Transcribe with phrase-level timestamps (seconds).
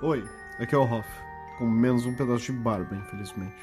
[0.00, 0.24] Oi,
[0.60, 1.08] aqui é o Hoff,
[1.58, 3.56] com menos um pedaço de barba, infelizmente.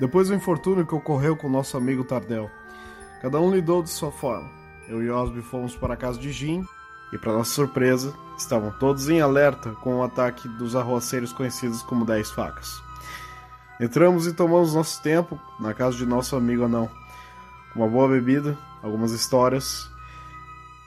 [0.00, 2.50] Depois do infortúnio que ocorreu com nosso amigo Tardel,
[3.22, 4.50] cada um lidou de sua forma.
[4.88, 6.66] Eu e Osby fomos para a casa de Jim,
[7.12, 12.04] e para nossa surpresa, estavam todos em alerta com o ataque dos arroaceiros conhecidos como
[12.04, 12.82] Dez Facas.
[13.78, 16.90] Entramos e tomamos nosso tempo na casa de nosso amigo anão.
[17.72, 19.88] Uma boa bebida, algumas histórias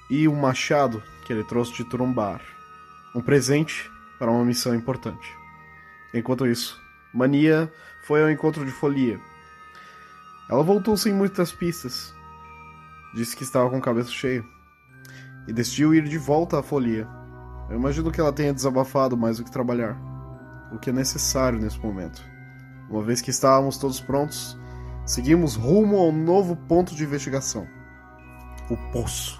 [0.09, 2.41] e um machado que ele trouxe de Turumbar.
[3.15, 5.33] Um presente para uma missão importante.
[6.13, 6.79] Enquanto isso,
[7.13, 7.71] Mania
[8.03, 9.19] foi ao encontro de Folia.
[10.49, 12.13] Ela voltou sem muitas pistas.
[13.15, 14.45] Disse que estava com o cabeça cheio.
[15.47, 17.07] E decidiu ir de volta à Folia.
[17.69, 19.97] Eu imagino que ela tenha desabafado mais do que trabalhar.
[20.71, 22.21] O que é necessário nesse momento.
[22.89, 24.57] Uma vez que estávamos todos prontos,
[25.05, 27.67] seguimos rumo ao novo ponto de investigação
[28.69, 29.39] o poço.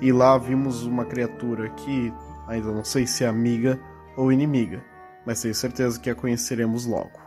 [0.00, 2.12] E lá vimos uma criatura que
[2.48, 3.78] ainda não sei se é amiga
[4.16, 4.84] ou inimiga,
[5.26, 7.18] mas tenho certeza que a conheceremos logo.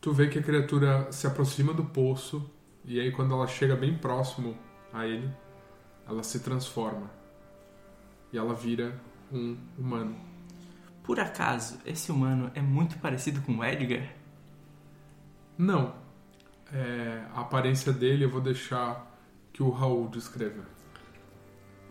[0.00, 2.50] Tu vê que a criatura se aproxima do poço
[2.84, 4.54] e aí quando ela chega bem próximo
[4.92, 5.30] a ele,
[6.06, 7.10] ela se transforma.
[8.32, 9.00] E ela vira
[9.32, 10.14] um humano.
[11.02, 14.06] Por acaso, esse humano é muito parecido com o Edgar?
[15.56, 15.94] Não.
[16.72, 19.10] É, a aparência dele eu vou deixar
[19.52, 20.73] que o Raul descreva.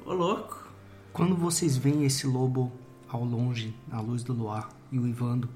[0.06, 0.68] Ô louco.
[1.14, 2.74] Quando vocês veem esse lobo
[3.08, 5.50] ao longe, à luz do luar, e o Ivando,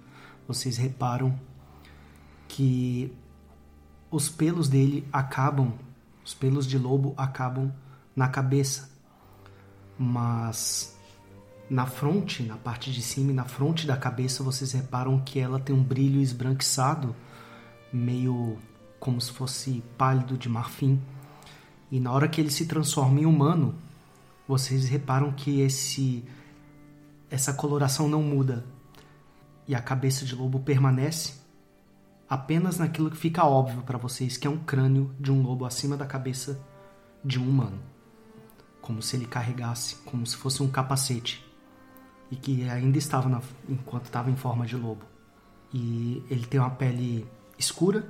[0.47, 1.37] vocês reparam
[2.47, 3.11] que
[4.09, 5.73] os pelos dele acabam,
[6.23, 7.73] os pelos de lobo acabam
[8.15, 8.89] na cabeça.
[9.99, 10.97] Mas
[11.69, 15.59] na fronte, na parte de cima e na fronte da cabeça, vocês reparam que ela
[15.59, 17.13] tem um brilho esbranquiçado,
[17.91, 18.57] meio
[18.97, 21.01] como se fosse pálido de marfim.
[21.91, 23.75] E na hora que ele se transforma em humano,
[24.47, 26.23] vocês reparam que esse
[27.29, 28.65] essa coloração não muda.
[29.67, 31.33] E a cabeça de lobo permanece
[32.29, 35.97] apenas naquilo que fica óbvio para vocês, que é um crânio de um lobo acima
[35.97, 36.59] da cabeça
[37.23, 37.79] de um humano,
[38.81, 41.45] como se ele carregasse, como se fosse um capacete.
[42.29, 45.05] E que ainda estava na, enquanto estava em forma de lobo.
[45.73, 47.25] E ele tem uma pele
[47.57, 48.09] escura,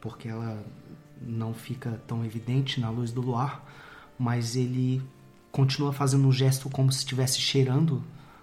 [0.00, 0.64] porque ela
[1.20, 3.64] não fica tão evidente na luz do luar,
[4.18, 5.02] mas ele
[5.54, 8.02] continua fazendo um gesto como se estivesse cheirando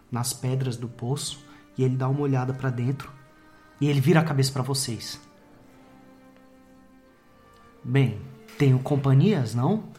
[0.09, 1.43] nas pedras do poço
[1.77, 3.11] e ele dá uma olhada para dentro
[3.81, 5.19] e ele vira a cabeça para vocês.
[7.83, 8.21] Bem,
[8.57, 9.89] tenho companhias, não?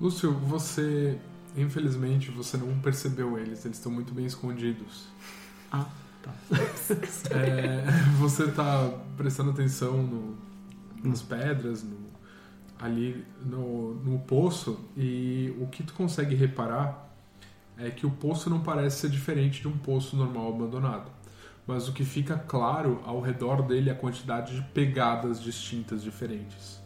[0.00, 1.18] Lúcio, você
[1.54, 5.08] infelizmente você não percebeu eles, eles estão muito bem escondidos.
[5.70, 5.86] Ah,
[6.22, 6.32] tá.
[7.32, 7.84] É,
[8.18, 8.88] você está
[9.18, 10.38] prestando atenção no,
[11.04, 12.01] nas pedras, no,
[12.82, 17.08] ali no, no poço, e o que tu consegue reparar
[17.78, 21.08] é que o poço não parece ser diferente de um poço normal abandonado.
[21.64, 26.82] Mas o que fica claro ao redor dele é a quantidade de pegadas distintas diferentes.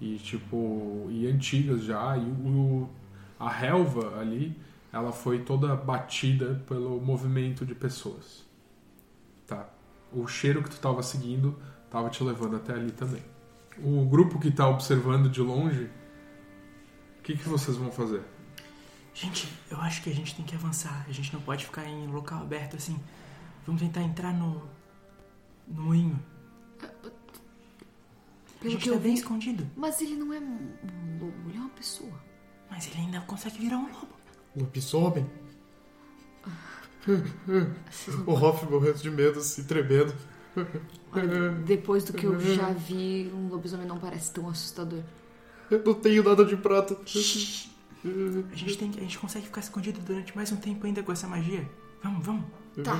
[0.00, 2.88] E tipo, e antigas já, e o,
[3.38, 4.58] a relva ali,
[4.90, 8.42] ela foi toda batida pelo movimento de pessoas.
[9.46, 9.68] Tá.
[10.10, 13.35] O cheiro que tu estava seguindo estava te levando até ali também.
[13.82, 15.90] O grupo que está observando de longe,
[17.18, 18.22] o que, que vocês vão fazer?
[19.14, 21.04] Gente, eu acho que a gente tem que avançar.
[21.08, 22.98] A gente não pode ficar em local aberto assim.
[23.66, 24.62] Vamos tentar entrar no.
[25.66, 26.22] no moinho.
[26.82, 29.70] A Pelo gente que tá eu bem vi, escondido.
[29.76, 30.42] mas ele não é um
[30.84, 32.12] um lobo, ele é uma pessoa.
[32.70, 34.16] Mas ele ainda consegue virar um lobo.
[34.56, 35.26] Lobisomem?
[38.26, 40.14] o Hoff morrendo de medo, se tremendo.
[41.20, 45.00] Olha, depois do que eu já vi, um lobisomem não parece tão assustador.
[45.70, 46.96] Eu não tenho nada de prata.
[47.04, 47.08] A
[48.54, 51.26] gente, tem, que- a gente consegue ficar escondido durante mais um tempo ainda com essa
[51.26, 51.68] magia.
[52.02, 52.44] Vamos, vamos.
[52.84, 52.94] Tá,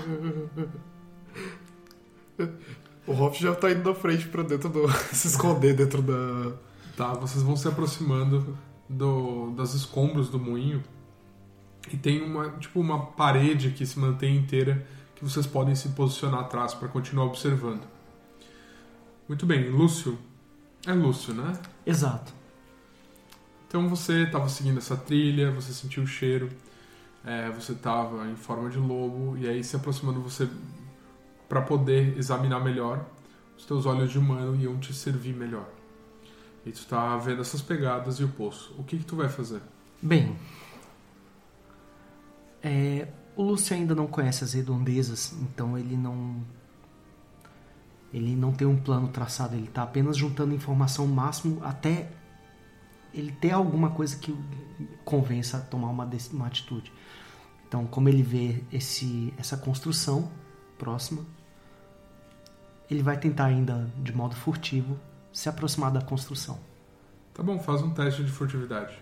[3.06, 4.88] O Hoff já tá indo na frente pra dentro do.
[5.14, 6.52] se esconder dentro da.
[6.96, 8.56] Tá, vocês vão se aproximando
[8.88, 10.82] do, das escombros do moinho
[11.92, 16.40] e tem uma tipo uma parede que se mantém inteira que vocês podem se posicionar
[16.40, 17.82] atrás para continuar observando.
[19.28, 20.18] Muito bem, Lúcio.
[20.86, 21.52] É Lúcio, né?
[21.84, 22.32] Exato.
[23.66, 26.48] Então você estava seguindo essa trilha, você sentiu o cheiro,
[27.24, 30.48] é, você estava em forma de lobo e aí se aproximando você
[31.48, 33.04] para poder examinar melhor,
[33.56, 35.68] os teus olhos de humano iam te servir melhor.
[36.64, 38.74] E tu tá vendo essas pegadas e o poço.
[38.78, 39.60] O que que tu vai fazer?
[40.02, 40.36] Bem,
[42.62, 43.06] é,
[43.36, 46.42] o Lúcio ainda não conhece as redondezas, então ele não.
[48.16, 52.08] Ele não tem um plano traçado, ele está apenas juntando informação máximo até
[53.12, 54.34] ele ter alguma coisa que
[55.04, 56.90] convença a tomar uma, uma atitude.
[57.68, 60.30] Então, como ele vê esse, essa construção
[60.78, 61.22] próxima,
[62.90, 64.98] ele vai tentar ainda de modo furtivo
[65.30, 66.58] se aproximar da construção.
[67.34, 68.98] Tá bom, faz um teste de furtividade.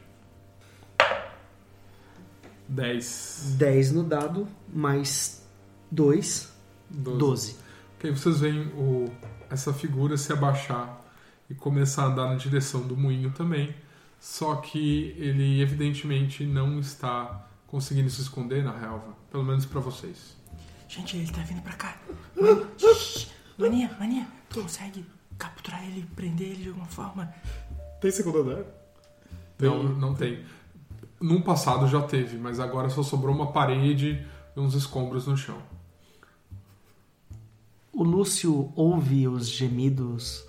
[2.69, 3.55] 10.
[3.59, 5.47] 10 no dado, mais
[5.93, 6.53] 2,
[6.91, 7.19] 12.
[7.19, 7.64] 12.
[8.05, 9.11] Ok, vocês veem o,
[9.49, 11.01] essa figura se abaixar
[11.49, 13.75] e começar a andar na direção do moinho também.
[14.21, 19.15] Só que ele evidentemente não está conseguindo se esconder na relva.
[19.31, 20.37] Pelo menos pra vocês.
[20.87, 21.97] Gente, ele tá vindo pra cá.
[22.39, 23.29] Man- Shhh.
[23.57, 25.03] Maninha, maninha, tu consegue
[25.39, 27.33] capturar ele, prender ele de alguma forma?
[28.03, 28.65] Tem segundo andar?
[29.59, 30.45] Não, não tem.
[31.19, 34.23] Num passado já teve, mas agora só sobrou uma parede
[34.55, 35.57] e uns escombros no chão.
[37.95, 40.45] O Lúcio ouve os gemidos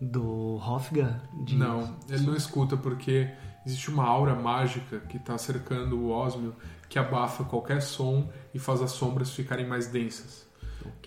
[0.00, 1.22] do Hofgar?
[1.44, 1.56] De...
[1.56, 3.30] Não, ele não escuta porque
[3.66, 6.54] existe uma aura mágica que está cercando o Osmio
[6.88, 10.46] que abafa qualquer som e faz as sombras ficarem mais densas.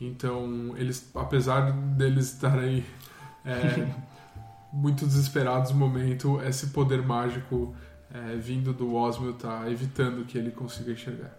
[0.02, 2.86] Então, eles, apesar deles estarem
[3.46, 3.88] é,
[4.72, 7.74] muito desesperados no momento, esse poder mágico
[8.14, 11.39] é, vindo do Osmio está evitando que ele consiga enxergar.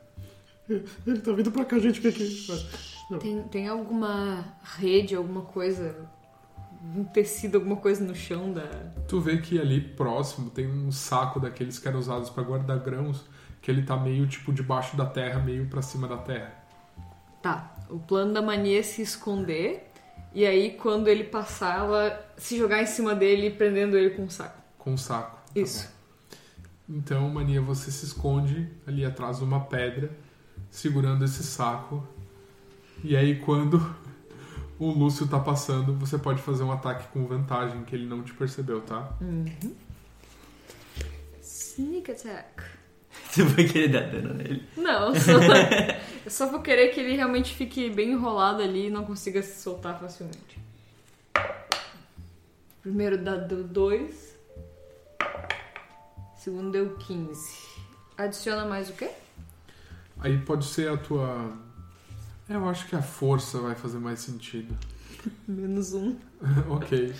[1.07, 1.99] Ele tá vindo pra cá, gente.
[1.99, 2.67] O que é que ele faz?
[3.21, 4.45] Tem, tem alguma
[4.79, 6.09] rede, alguma coisa,
[6.97, 8.67] um tecido, alguma coisa no chão da.
[9.09, 13.25] Tu vê que ali próximo tem um saco daqueles que eram usados para guardar grãos,
[13.61, 16.55] que ele tá meio tipo debaixo da terra, meio para cima da terra.
[17.43, 19.91] Tá, o plano da mania é se esconder.
[20.33, 24.31] E aí, quando ele passar, ela se jogar em cima dele, prendendo ele com um
[24.31, 24.63] saco.
[24.79, 25.37] Com um saco.
[25.37, 25.89] tá Isso.
[25.89, 26.01] bom.
[26.97, 30.11] Então, Mania, você se esconde ali atrás de uma pedra,
[30.71, 32.07] segurando esse saco.
[33.03, 33.95] E aí, quando
[34.79, 38.33] o Lúcio tá passando, você pode fazer um ataque com vantagem, que ele não te
[38.33, 39.13] percebeu, tá?
[41.43, 42.63] Sneak attack.
[43.31, 44.69] Você vai querer dar dano nele.
[44.77, 45.33] Não, eu só,
[46.25, 49.61] eu só vou querer que ele realmente fique bem enrolado ali e não consiga se
[49.61, 50.59] soltar facilmente.
[52.83, 54.37] Primeiro deu 2.
[56.37, 57.59] Segundo deu 15.
[58.17, 59.11] Adiciona mais o quê?
[60.21, 61.53] Aí pode ser a tua.
[62.49, 64.77] Eu acho que a força vai fazer mais sentido.
[65.49, 66.17] Menos um.
[66.69, 67.15] ok.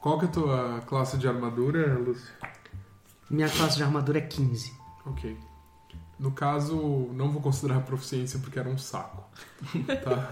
[0.00, 2.32] Qual que é a tua classe de armadura, Lúcio?
[3.28, 4.72] Minha classe de armadura é 15.
[5.04, 5.36] Ok.
[6.18, 9.24] No caso, não vou considerar proficiência porque era um saco.
[10.02, 10.28] Tá?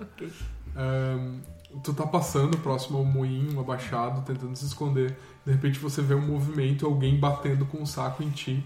[0.00, 0.32] Ok.
[0.74, 1.40] Ahn,
[1.82, 5.16] tu tá passando próximo ao moinho, abaixado, tentando se esconder.
[5.44, 8.64] De repente você vê um movimento, alguém batendo com um saco em ti.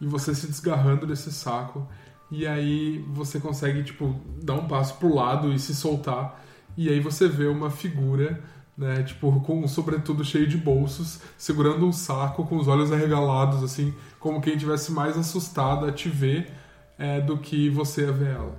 [0.00, 1.86] E você se desgarrando desse saco.
[2.34, 6.42] E aí você consegue, tipo, dar um passo pro lado e se soltar.
[6.78, 8.42] E aí você vê uma figura,
[8.74, 13.62] né, tipo, com um sobretudo cheio de bolsos, segurando um saco, com os olhos arregalados,
[13.62, 16.50] assim, como quem tivesse mais assustado a te ver
[16.98, 18.58] é, do que você a ver ela.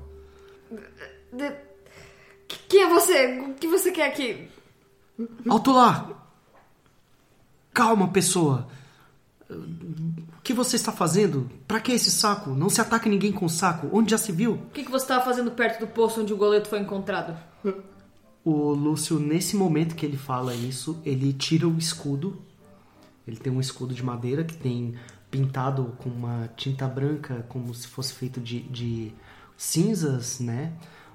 [1.31, 1.55] De-
[2.69, 3.39] Quem é você?
[3.39, 4.49] O que você quer aqui?
[5.49, 6.09] Alto lá!
[7.73, 8.67] Calma, pessoa.
[10.43, 11.49] O que você está fazendo?
[11.65, 12.49] Pra que esse saco?
[12.49, 13.87] Não se ataca ninguém com saco.
[13.93, 14.55] Onde já se viu?
[14.55, 17.33] O que, que você estava fazendo perto do poço onde o goleto foi encontrado?
[18.43, 22.41] O Lúcio, nesse momento que ele fala isso, ele tira o escudo.
[23.25, 24.95] Ele tem um escudo de madeira que tem
[25.31, 29.13] pintado com uma tinta branca, como se fosse feito de, de
[29.55, 30.73] cinzas, né?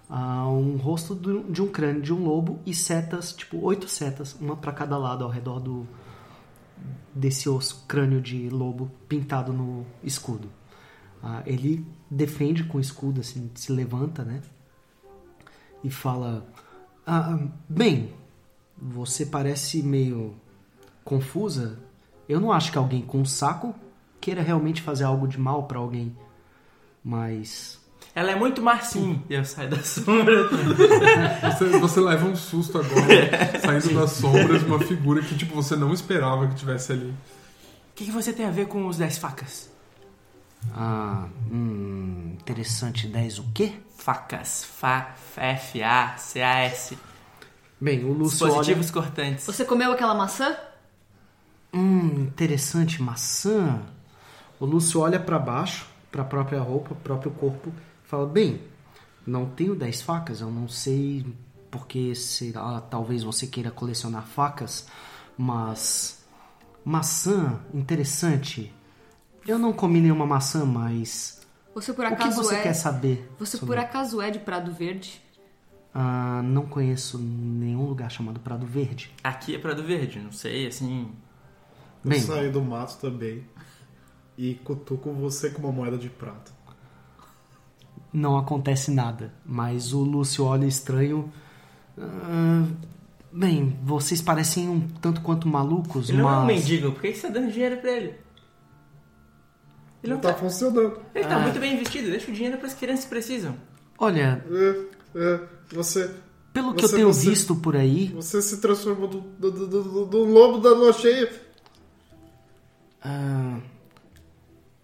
[0.08, 4.56] Ah, um rosto de um crânio de um lobo e setas, tipo oito setas, uma
[4.56, 5.86] para cada lado ao redor do
[7.14, 10.48] desse osso crânio de lobo pintado no escudo.
[11.22, 14.40] Ah, ele defende com o escudo, assim, se levanta, né?
[15.82, 16.46] E fala:
[17.06, 18.12] ah, bem,
[18.76, 20.34] você parece meio
[21.04, 21.78] confusa.
[22.28, 23.74] Eu não acho que alguém com um saco
[24.20, 26.16] queira realmente fazer algo de mal pra alguém.
[27.02, 27.77] Mas
[28.18, 29.22] Ela é muito Marcinho.
[29.30, 30.48] E eu saio da sombra.
[30.48, 35.92] Você, você leva um susto agora, saindo das sombras, uma figura que tipo você não
[35.92, 37.10] esperava que tivesse ali.
[37.10, 37.14] O
[37.94, 39.70] que, que você tem a ver com os 10 facas?
[40.74, 43.74] ah, hum, interessante 10 o quê?
[43.96, 44.64] Facas.
[44.64, 46.98] Fa, F-A-C-A-S.
[47.80, 49.46] Bem, o Lúcio olha, Dispositivos cortantes.
[49.46, 50.56] Você comeu aquela maçã?
[51.72, 53.80] hum, interessante maçã.
[54.58, 57.72] O Lúcio olha pra baixo, pra própria roupa, próprio corpo,
[58.08, 58.60] fala: "Bem,
[59.26, 61.24] não tenho 10 facas, eu não sei
[61.70, 64.88] porque será, talvez você queira colecionar facas,
[65.36, 66.24] mas
[66.84, 68.72] maçã, interessante.
[69.46, 71.40] Eu não comi nenhuma maçã, mas
[71.74, 72.62] Você por o que acaso você é.
[72.62, 73.30] quer saber?
[73.38, 75.22] Você sobre- por acaso é de Prado Verde?
[75.94, 79.10] Ah, não conheço nenhum lugar chamado Prado Verde.
[79.22, 81.10] Aqui é Prado Verde, não sei, assim.
[82.04, 82.20] Eu Bem.
[82.20, 83.44] saio do mato também
[84.36, 86.52] e cutuco você com uma moeda de prata.
[88.12, 91.30] Não acontece nada, mas o Lúcio olha estranho.
[91.98, 92.64] Ah,
[93.32, 96.60] bem, vocês parecem um tanto quanto malucos, Ele não é um mas.
[96.60, 98.14] mendigo, por que você tá dando dinheiro pra ele?
[100.02, 100.38] Ele não Tá tá.
[100.38, 100.98] funcionando.
[101.14, 101.28] Ele Ah.
[101.28, 103.56] tá muito bem investido, deixa o dinheiro pras crianças que precisam.
[103.98, 104.84] Olha, É,
[105.16, 105.40] é,
[105.74, 106.10] você,
[106.52, 109.66] pelo que eu Você- tenho você- visto por aí, você se transformou do, do, do,
[109.82, 111.30] do- do lobo da lua cheia.
[113.02, 113.58] ah,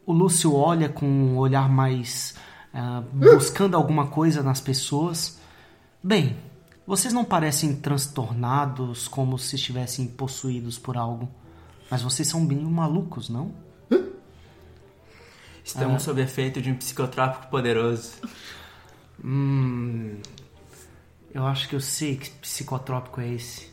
[0.06, 2.34] o Lúcio olha com um olhar mais.
[2.74, 5.38] Ah, buscando alguma coisa nas pessoas.
[6.02, 6.36] Bem,
[6.86, 11.30] vocês não parecem transtornados como se estivessem possuídos por algo.
[11.90, 13.54] Mas vocês são bem malucos, não?
[15.64, 18.12] Estamos sob efeito de um psicotrópico poderoso.
[19.24, 20.18] Hum.
[21.32, 23.72] Eu acho que eu sei que psicotrópico é esse.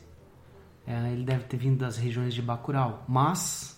[0.87, 3.75] É, ele deve ter vindo das regiões de Bacurau, mas.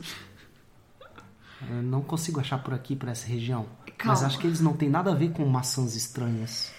[1.69, 3.65] Não consigo achar por aqui, por essa região.
[4.05, 4.27] Mas Calma.
[4.27, 6.71] acho que eles não têm nada a ver com maçãs estranhas.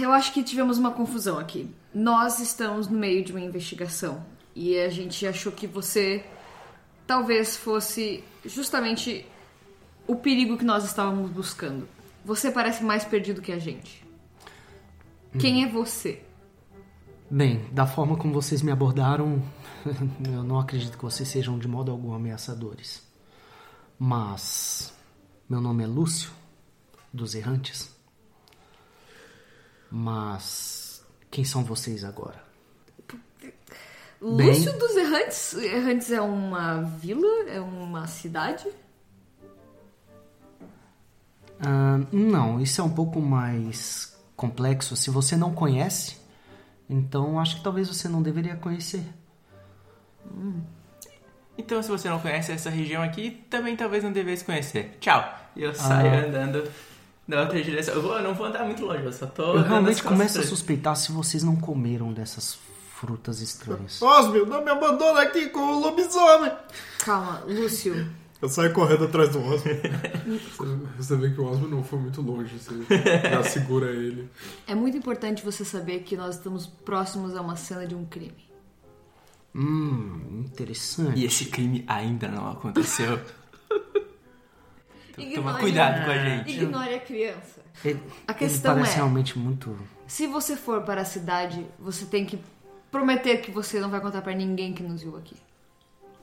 [0.00, 1.68] Eu acho que tivemos uma confusão aqui.
[1.94, 4.24] Nós estamos no meio de uma investigação
[4.54, 6.24] e a gente achou que você
[7.06, 9.26] talvez fosse justamente
[10.06, 11.86] o perigo que nós estávamos buscando.
[12.24, 14.02] Você parece mais perdido que a gente.
[15.38, 16.22] Quem é você?
[17.30, 19.42] Bem, da forma como vocês me abordaram,
[20.24, 23.11] eu não acredito que vocês sejam de modo algum ameaçadores.
[24.04, 24.92] Mas.
[25.48, 26.32] Meu nome é Lúcio,
[27.12, 27.94] dos Errantes.
[29.88, 31.04] Mas.
[31.30, 32.42] Quem são vocês agora?
[34.20, 35.54] Bem- Lúcio dos Errantes?
[35.54, 37.48] Errantes é uma vila?
[37.48, 38.68] É uma cidade?
[41.60, 44.96] Ah, não, isso é um pouco mais complexo.
[44.96, 46.16] Se você não conhece,
[46.90, 49.04] então acho que talvez você não deveria conhecer.
[51.56, 54.96] Então, se você não conhece essa região aqui, também talvez não devesse conhecer.
[55.00, 55.22] Tchau.
[55.54, 56.64] E eu saio andando
[57.28, 57.94] na outra direção.
[57.94, 59.54] Eu, vou, eu não vou andar muito longe, eu só tô.
[59.54, 62.58] Eu realmente começo a suspeitar se vocês não comeram dessas
[62.98, 64.00] frutas estranhas.
[64.00, 66.52] Osmio, não me abandona aqui com o lobisomem.
[67.00, 68.08] Calma, Lúcio.
[68.40, 69.76] Eu saio correndo atrás do Osmio.
[70.56, 72.74] Você- Você vê que o Osmo não foi muito longe, você
[73.30, 74.28] já segura ele.
[74.66, 78.34] É muito importante você saber que nós estamos próximos a uma cena de um crime.
[79.54, 81.18] Hum, interessante.
[81.20, 83.20] E esse crime ainda não aconteceu.
[85.18, 86.50] Então, toma cuidado com a gente.
[86.52, 87.60] Ignore a criança.
[87.84, 89.76] Ele, A questão ele parece é- realmente muito.
[90.06, 92.38] Se você for para a cidade, você tem que
[92.90, 95.36] prometer que você não vai contar pra ninguém que nos viu aqui.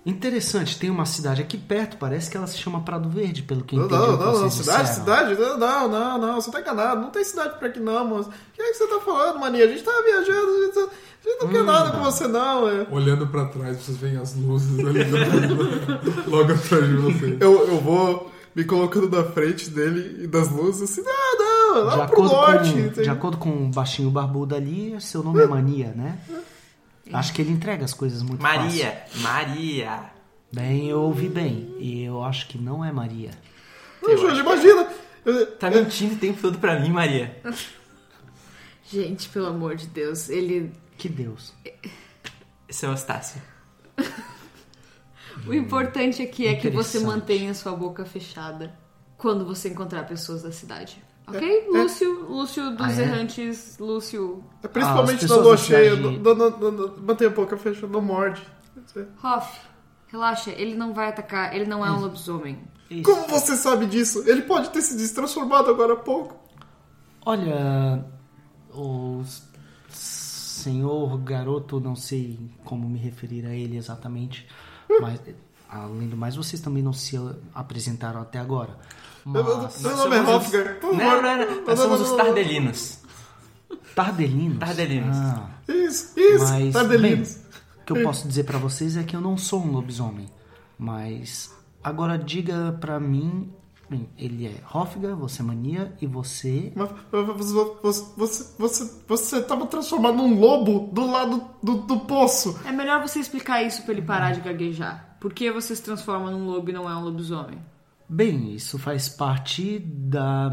[0.06, 3.76] Interessante, tem uma cidade aqui perto, parece que ela se chama Prado Verde, pelo que
[3.76, 4.02] Não, entendi.
[4.02, 5.06] não, o que não, não, vocês cidade, disseram.
[5.06, 8.30] cidade, não, não, não, não, você tá enganado, não tem cidade por aqui não, moço.
[8.30, 9.66] O que é que você tá falando, maninha?
[9.66, 10.90] A gente tá viajando, a gente, a
[11.24, 12.88] gente não quer nada com você não, é.
[12.92, 17.38] Olhando pra trás, vocês veem as luzes ali do- logo atrás de vocês.
[17.42, 21.98] Eu, eu vou me colocando na frente dele e das luzes assim, não, não, De
[21.98, 22.74] lá pro acordo, norte.
[22.96, 26.18] com, de acordo com o baixinho barbudo ali, seu nome é Mania, né?
[27.14, 28.60] Acho que ele entrega as coisas muito fácil.
[28.62, 30.00] Maria, Maria.
[30.52, 31.76] Bem, eu ouvi bem.
[31.80, 33.32] E eu acho que não é Maria.
[34.02, 34.88] Não, Jorge, imagina.
[35.26, 37.36] Eu- Tá mentindo o tempo todo pra mim, Maria.
[38.92, 40.72] Gente, pelo amor de Deus, ele.
[41.00, 41.54] Que Deus.
[41.66, 41.80] É
[42.84, 43.42] o Eustácio.
[45.48, 48.78] O importante aqui é que você mantenha sua boca fechada
[49.18, 51.02] quando você encontrar pessoas da cidade.
[51.26, 51.68] Ok?
[51.70, 53.02] Lúcio, Lúcio dos Ah, é?
[53.04, 55.96] Errantes, Lúcio É principalmente as na lua cheia,
[57.02, 58.46] mantenha a boca fechada, não morde.
[59.24, 59.60] Hoff.
[60.08, 62.60] Relaxa, ele não vai atacar, ele não é um lobisomem.
[62.90, 63.04] Isso.
[63.04, 64.24] Como você sabe disso?
[64.28, 66.36] Ele pode ter se destransformado agora há pouco.
[67.24, 68.04] Olha,
[68.74, 69.24] o
[70.60, 74.48] senhor garoto, não sei como me referir a ele exatamente,
[75.02, 75.20] mas
[75.70, 77.16] além do mais, vocês também não se
[77.54, 78.78] apresentaram até agora.
[79.26, 80.78] Meu Mas, meu nome é somos Hofgar.
[80.82, 81.66] Não, não, não.
[81.66, 83.00] Nós somos os Tardelinos.
[83.96, 84.58] Tardelinos?
[84.60, 85.18] Tardelinos.
[85.18, 87.36] Ah, Isso, isso, mas, Tardelinos.
[87.36, 87.44] bem,
[87.82, 90.28] o que eu posso dizer pra vocês é que eu não sou um lobisomem.
[90.78, 93.52] Mas, agora diga pra mim,
[94.18, 96.72] ele é Hofgar, você é Mania, e você...
[96.76, 102.60] Mas você, você, você, você, você tava transformado num lobo do lado do, do poço.
[102.66, 105.18] É melhor você explicar isso pra ele parar de gaguejar.
[105.20, 107.60] Por que você se transforma num lobo e não é um lobisomem?
[108.08, 110.52] Bem, isso faz parte da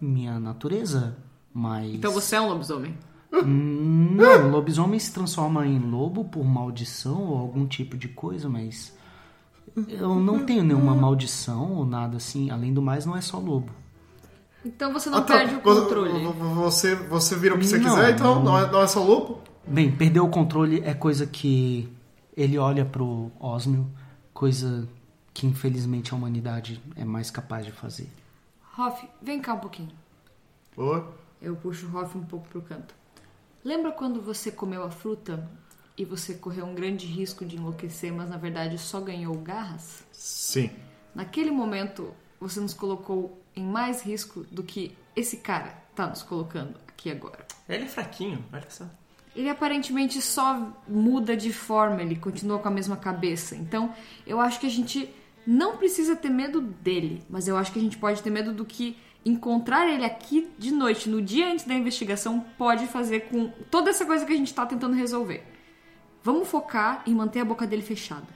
[0.00, 1.16] minha natureza,
[1.52, 1.94] mas...
[1.94, 2.96] Então você é um lobisomem.
[3.32, 8.96] Hum, Não, lobisomem se transforma em lobo por maldição ou algum tipo de coisa, mas...
[9.88, 12.50] Eu não tenho nenhuma maldição ou nada assim.
[12.50, 13.70] Além do mais, não é só lobo.
[14.64, 15.34] Então você não Ah, tá.
[15.38, 16.24] perde o controle.
[16.54, 18.36] Você, você vira o que você Não, quiser, então?
[18.36, 18.44] não.
[18.44, 19.40] Não é, não é só lobo?
[19.66, 21.88] Bem, perder o controle é coisa que
[22.36, 23.86] ele olha pro Osmio
[24.32, 24.88] coisa
[25.32, 28.08] que infelizmente a humanidade é mais capaz de fazer.
[28.78, 29.90] Hoff, vem cá um pouquinho.
[30.76, 31.02] Ô,
[31.42, 32.94] Eu puxo o Hoff um pouco pro canto.
[33.64, 35.48] Lembra quando você comeu a fruta
[35.96, 40.04] e você correu um grande risco de enlouquecer, mas na verdade só ganhou garras?
[40.12, 40.70] sim.
[41.14, 46.74] Naquele momento, você nos colocou em mais risco do que esse cara tá nos colocando
[46.88, 47.46] aqui agora.
[47.68, 48.84] Ele é fraquinho, olha só.
[49.34, 53.54] Ele aparentemente só muda de forma, ele continua com a mesma cabeça.
[53.54, 53.94] Então,
[54.26, 55.08] eu acho que a gente
[55.46, 58.64] não precisa ter medo dele, mas eu acho que a gente pode ter medo do
[58.64, 63.90] que encontrar ele aqui de noite, no dia antes da investigação, pode fazer com toda
[63.90, 65.53] essa coisa que a gente tá tentando resolver.
[66.24, 68.26] Vamos focar em manter a boca dele fechada.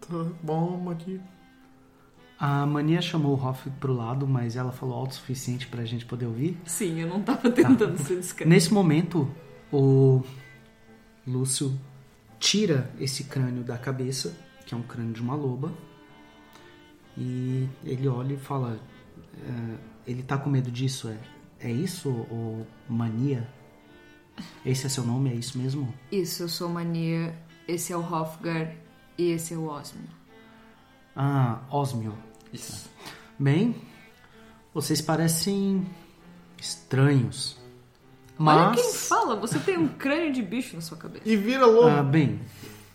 [0.00, 1.20] Tá bom, aqui.
[2.38, 6.06] A Mania chamou o Hoff pro lado, mas ela falou alto o suficiente pra gente
[6.06, 6.56] poder ouvir.
[6.64, 8.48] Sim, eu não tava tentando ser discreto.
[8.48, 9.28] Nesse momento,
[9.72, 10.22] o
[11.26, 11.76] Lúcio
[12.38, 15.72] tira esse crânio da cabeça, que é um crânio de uma loba,
[17.16, 18.80] e ele olha e fala:
[19.36, 21.08] é, Ele tá com medo disso?
[21.08, 21.18] É,
[21.68, 23.48] é isso, ou mania?
[24.64, 25.30] Esse é seu nome?
[25.30, 25.92] É isso mesmo?
[26.10, 27.36] Isso, eu sou Mania,
[27.66, 28.74] esse é o Hofgar
[29.18, 30.08] e esse é o Osmio.
[31.14, 32.16] Ah, Osmio.
[32.52, 32.90] Isso.
[33.38, 33.76] Bem,
[34.72, 35.86] vocês parecem
[36.58, 37.58] estranhos.
[38.38, 38.80] Olha Mas.
[38.80, 41.28] quem fala, você tem um crânio de bicho na sua cabeça.
[41.28, 41.88] E vira lobo.
[41.88, 42.40] Ah, bem,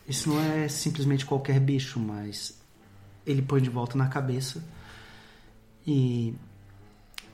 [0.08, 2.60] isso não é simplesmente qualquer bicho, mas
[3.26, 4.64] ele põe de volta na cabeça.
[5.86, 6.34] E.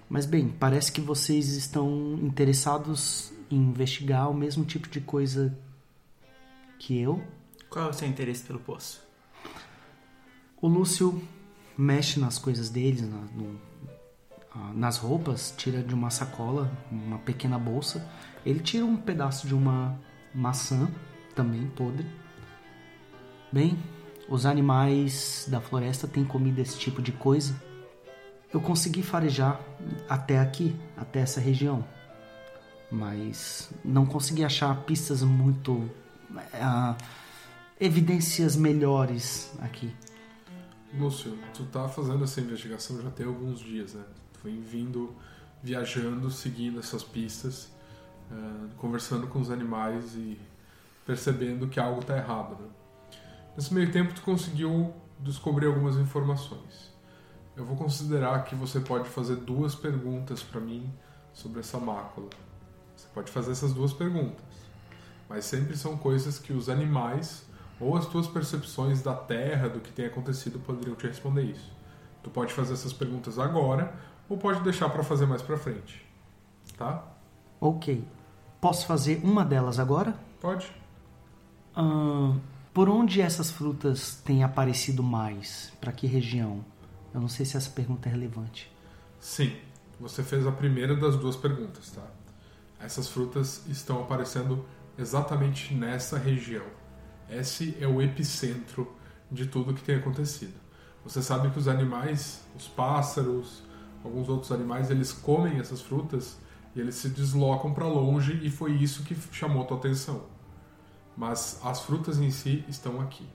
[0.10, 5.58] Mas bem, parece que vocês estão interessados investigar o mesmo tipo de coisa
[6.80, 7.24] que eu.
[7.70, 9.02] Qual é o seu interesse pelo poço?
[10.62, 11.22] O Lúcio
[11.78, 13.60] mexe nas coisas deles, na- no-
[14.76, 18.08] nas roupas, tira de uma sacola uma pequena bolsa.
[18.46, 19.98] Ele tira um pedaço de uma
[20.34, 20.90] maçã,
[21.36, 22.06] também podre.
[23.52, 23.78] Bem,
[24.30, 27.56] os animais da floresta têm comido esse tipo de coisa.
[28.54, 29.60] Eu consegui farejar
[30.08, 31.84] até aqui, até essa região.
[32.94, 35.90] Mas não consegui achar pistas muito.
[36.54, 36.96] ah,
[37.80, 39.92] evidências melhores aqui.
[40.98, 44.04] Lúcio, tu tá fazendo essa investigação já tem alguns dias, né?
[44.34, 45.12] Tu vem vindo,
[45.64, 47.72] viajando, seguindo essas pistas,
[48.32, 50.40] eh, conversando com os animais e
[51.04, 52.70] percebendo que algo tá errado, né?
[53.58, 56.94] Nesse meio tempo tu conseguiu descobrir algumas informações.
[57.58, 60.92] Eu vou considerar que você pode fazer duas perguntas para mim
[61.34, 62.30] sobre essa mácula.
[63.14, 64.44] Pode fazer essas duas perguntas,
[65.30, 67.46] mas sempre são coisas que os animais
[67.80, 71.72] ou as tuas percepções da Terra, do que tem acontecido, poderiam te responder isso.
[72.24, 73.94] Tu pode fazer essas perguntas agora
[74.30, 76.04] ou pode deixar para fazer mais para frente.
[76.78, 77.04] Tá?
[77.60, 78.04] Ok.
[78.60, 80.16] Posso fazer uma delas agora?
[80.40, 80.72] Pode.
[81.76, 82.40] Ahn,
[82.74, 85.72] por onde essas frutas têm aparecido mais?
[85.80, 86.64] Para que região?
[87.14, 88.72] Eu não sei se essa pergunta é relevante.
[89.20, 89.56] Sim,
[90.00, 92.02] você fez a primeira das duas perguntas, tá?
[92.84, 94.66] Essas frutas estão aparecendo
[94.98, 96.66] exatamente nessa região.
[97.30, 98.94] Esse é o epicentro
[99.32, 100.54] de tudo que tem acontecido.
[101.06, 103.64] Você sabe que os animais, os pássaros,
[104.04, 106.38] alguns outros animais, eles comem essas frutas
[106.76, 110.26] e eles se deslocam para longe e foi isso que chamou a tua atenção.
[111.16, 113.26] Mas as frutas em si estão aqui.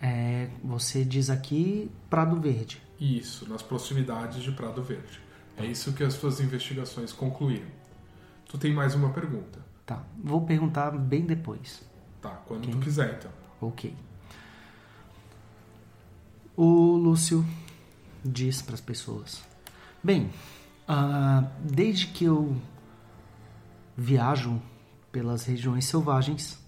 [0.00, 2.82] É, você diz aqui Prado Verde.
[2.98, 5.20] Isso, nas proximidades de Prado Verde.
[5.56, 7.81] É isso que as suas investigações concluíram.
[8.52, 9.58] Tu tem mais uma pergunta.
[9.86, 10.04] Tá.
[10.22, 11.82] Vou perguntar bem depois.
[12.20, 12.72] Tá, quando Ok.
[12.72, 13.30] tu quiser então.
[13.62, 13.96] Ok.
[16.54, 17.46] O Lúcio
[18.22, 19.42] diz para as pessoas:
[20.04, 20.30] Bem,
[20.86, 22.54] ah, desde que eu
[23.96, 24.60] viajo
[25.10, 26.58] pelas regiões selvagens,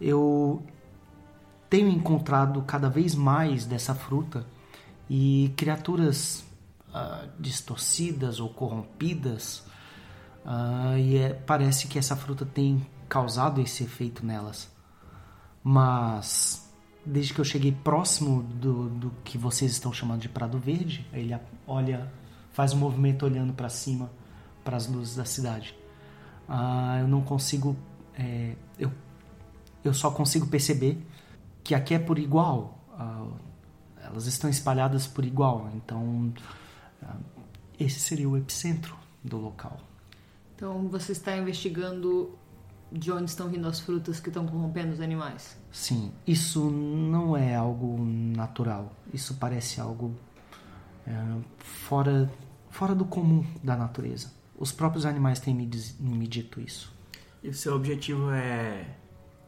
[0.00, 0.64] eu
[1.68, 4.46] tenho encontrado cada vez mais dessa fruta
[5.08, 6.44] e criaturas
[6.94, 9.68] ah, distorcidas ou corrompidas.
[10.44, 14.70] Ah, e é- parece que essa fruta tem causado esse efeito nelas.
[15.62, 16.68] Mas
[17.04, 21.38] desde que eu cheguei próximo do, do que vocês estão chamando de Prado Verde, ele
[21.66, 22.12] olha,
[22.52, 24.10] faz um movimento olhando para cima,
[24.64, 25.76] para as luzes da cidade.
[26.48, 27.76] Ah, eu não consigo,
[28.14, 28.92] é, eu,
[29.84, 31.04] eu só consigo perceber
[31.62, 32.78] que aqui é por igual.
[32.98, 33.26] Ah,
[34.02, 36.32] elas estão espalhadas por igual, então
[37.78, 39.78] esse seria o epicentro do local.
[40.60, 42.38] Então você está investigando
[42.92, 45.56] de onde estão vindo as frutas que estão corrompendo os animais.
[45.72, 48.92] Sim, isso não é algo natural.
[49.10, 50.14] Isso parece algo
[51.06, 51.12] é,
[51.56, 52.30] fora,
[52.68, 54.30] fora do comum da natureza.
[54.58, 56.92] Os próprios animais têm me, diz- me dito isso.
[57.42, 58.84] E o seu objetivo é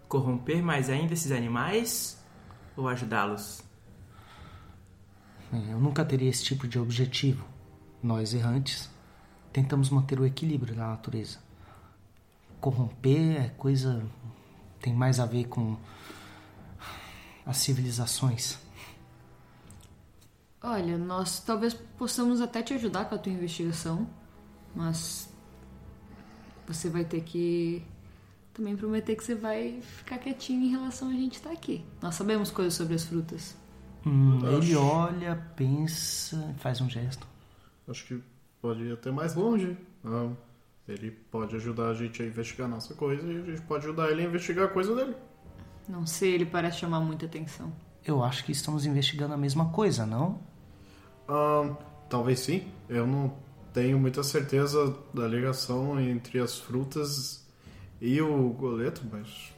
[0.09, 2.19] corromper mais ainda esses animais?
[2.75, 3.63] ou ajudá-los?
[5.53, 7.45] Eu nunca teria esse tipo de objetivo.
[8.03, 8.89] Nós errantes
[9.53, 11.39] tentamos manter o equilíbrio na natureza.
[12.61, 14.05] Corromper é coisa.
[14.81, 15.77] tem mais a ver com
[17.45, 18.59] as civilizações.
[20.63, 24.09] Olha, nós talvez possamos até te ajudar com a tua investigação,
[24.75, 25.29] mas
[26.67, 27.85] você vai ter que
[28.55, 31.85] também prometer que você vai ficar quietinho em relação a gente estar aqui.
[32.01, 33.57] Nós sabemos coisas sobre as frutas.
[34.07, 37.27] Hum, ele olha, pensa, faz um gesto.
[37.89, 38.32] Acho que
[38.63, 39.77] pode ir até mais longe.
[40.05, 40.31] Ah,
[40.89, 44.11] ele pode ajudar a gente a investigar a nossa coisa e a gente pode ajudar
[44.11, 45.15] ele a investigar a coisa dele.
[45.89, 47.73] Não sei, ele parece chamar muita atenção.
[48.05, 50.41] Eu acho que estamos investigando a mesma coisa, não?
[51.29, 51.77] Ah,
[52.09, 52.67] talvez sim.
[52.89, 53.35] Eu não
[53.73, 57.47] tenho muita certeza da ligação entre as frutas
[58.01, 59.53] e o goleto, mas.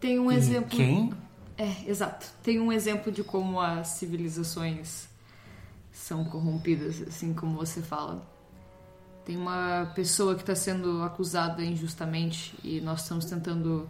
[0.00, 0.70] Tem um E exemplo.
[0.70, 1.12] Quem?
[1.56, 2.26] É, exato.
[2.42, 5.08] Tem um exemplo de como as civilizações
[5.98, 8.24] são corrompidas, assim como você fala.
[9.24, 13.88] Tem uma pessoa que está sendo acusada injustamente e nós estamos tentando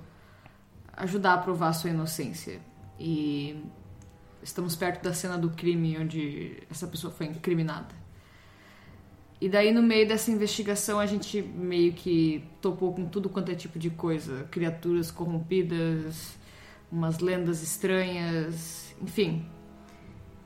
[0.94, 2.60] ajudar a provar sua inocência.
[2.98, 3.62] E
[4.42, 7.94] estamos perto da cena do crime onde essa pessoa foi incriminada.
[9.40, 13.54] E daí, no meio dessa investigação, a gente meio que topou com tudo quanto é
[13.54, 16.36] tipo de coisa: criaturas corrompidas,
[16.90, 19.46] umas lendas estranhas, enfim.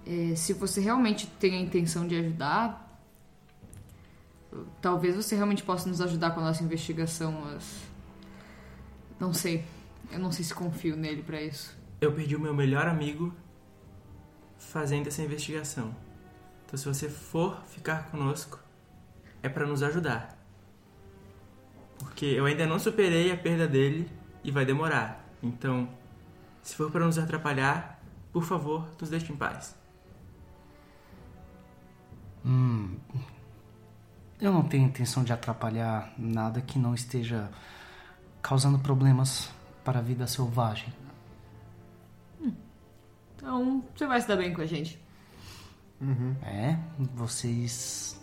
[0.07, 3.01] É, se você realmente tem a intenção de ajudar,
[4.81, 7.83] talvez você realmente possa nos ajudar com a nossa investigação, mas.
[9.19, 9.65] Não sei.
[10.11, 11.77] Eu não sei se confio nele pra isso.
[12.01, 13.33] Eu perdi o meu melhor amigo
[14.59, 15.95] fazendo essa investigação.
[16.67, 18.59] Então, se você for ficar conosco,
[19.43, 20.39] é pra nos ajudar.
[21.99, 24.11] Porque eu ainda não superei a perda dele
[24.43, 25.25] e vai demorar.
[25.43, 25.89] Então,
[26.63, 29.77] se for pra nos atrapalhar, por favor, nos deixe em paz.
[32.45, 32.97] Hum,
[34.41, 37.51] eu não tenho intenção de atrapalhar nada que não esteja
[38.41, 39.51] causando problemas
[39.85, 40.93] para a vida selvagem.
[43.37, 45.01] Então, você vai se dar bem com a gente.
[46.43, 46.77] É,
[47.15, 48.21] vocês.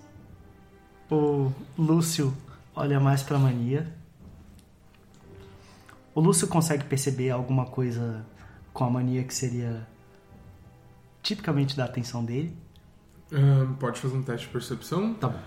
[1.10, 2.36] O Lúcio
[2.76, 3.94] olha mais pra mania.
[6.14, 8.26] O Lúcio consegue perceber alguma coisa
[8.74, 9.88] com a mania que seria
[11.22, 12.56] tipicamente da atenção dele.
[13.80, 15.14] Pode fazer um teste de percepção.
[15.14, 15.40] Tá bom.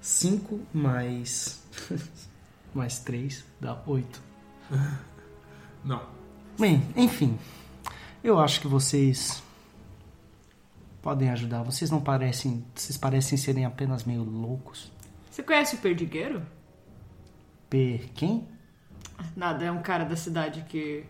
[0.00, 1.62] 5 mais.
[2.74, 4.22] mais 3 dá 8.
[5.84, 6.02] Não.
[6.58, 7.38] Bem, enfim.
[8.22, 9.42] Eu acho que vocês
[11.02, 11.62] podem ajudar.
[11.62, 12.64] Vocês não parecem.
[12.74, 14.90] Vocês parecem serem apenas meio loucos.
[15.30, 16.42] Você conhece o Perdigueiro?
[17.68, 18.08] Per.
[18.14, 18.48] Quem?
[19.36, 21.04] Nada, é um cara da cidade que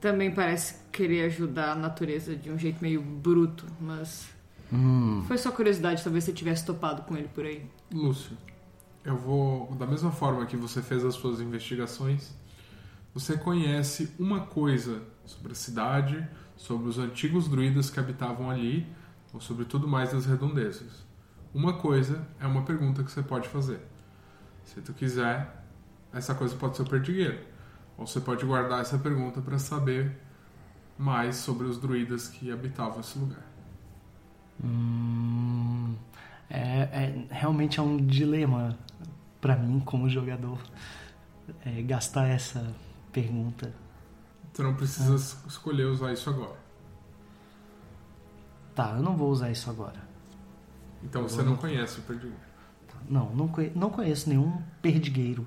[0.00, 4.28] também parece querer ajudar a natureza de um jeito meio bruto, mas
[4.72, 5.24] Hum.
[5.26, 7.64] foi só curiosidade, talvez você tivesse topado com ele por aí.
[7.92, 8.36] Lúcio,
[9.04, 9.74] eu vou.
[9.76, 12.34] Da mesma forma que você fez as suas investigações,
[13.14, 18.86] você conhece uma coisa sobre a cidade, sobre os antigos druidas que habitavam ali,
[19.32, 21.06] ou sobre tudo mais das redondezas.
[21.54, 23.80] Uma coisa é uma pergunta que você pode fazer.
[24.64, 25.64] Se tu quiser,
[26.12, 27.38] essa coisa pode ser o perdigueiro.
[27.98, 30.16] Ou você pode guardar essa pergunta para saber
[30.96, 33.42] mais sobre os druidas que habitavam esse lugar.
[34.62, 35.94] Hum,
[36.50, 38.76] é, é- realmente é um dilema
[39.40, 40.58] pra mim como jogador
[41.64, 42.74] é, gastar essa
[43.12, 43.72] pergunta.
[44.52, 46.56] Você não precisa es- escolher usar isso agora.
[48.74, 50.06] Tá, eu não vou usar isso agora.
[51.02, 52.36] Então você não conhece o perdigueiro.
[53.08, 55.46] Não, não, conhe- não conheço nenhum perdigueiro.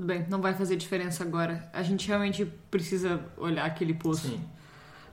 [0.00, 1.68] Tudo bem, não vai fazer diferença agora.
[1.74, 4.28] A gente realmente precisa olhar aquele poço.
[4.28, 4.40] Sim.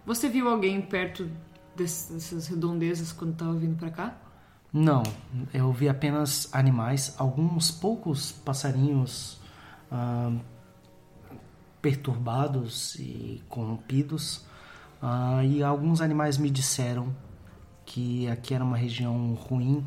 [0.06, 1.30] Você viu alguém perto
[1.76, 4.18] dess- dessas redondezas quando tava vindo pra cá?
[4.72, 5.04] Não,
[5.54, 9.42] eu vi apenas animais, alguns poucos passarinhos
[9.92, 10.32] ah,
[11.82, 14.46] perturbados e corrompidos,
[15.02, 17.14] ah, e alguns animais me disseram
[17.86, 19.86] que aqui era uma região ruim,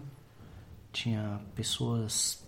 [0.92, 2.46] tinha pessoas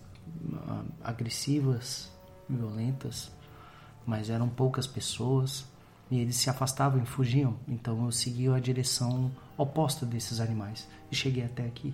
[0.53, 2.12] ah, agressivas,
[2.49, 3.31] violentas,
[4.05, 5.65] mas eram poucas pessoas
[6.11, 11.15] e eles se afastavam e fugiam, então eu segui a direção oposta desses animais e
[11.15, 11.93] cheguei até aqui.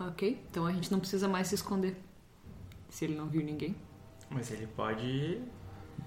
[0.00, 2.00] Ok, então a gente não precisa mais se esconder.
[2.88, 3.76] Se ele não viu ninguém.
[4.30, 5.40] Mas ele pode.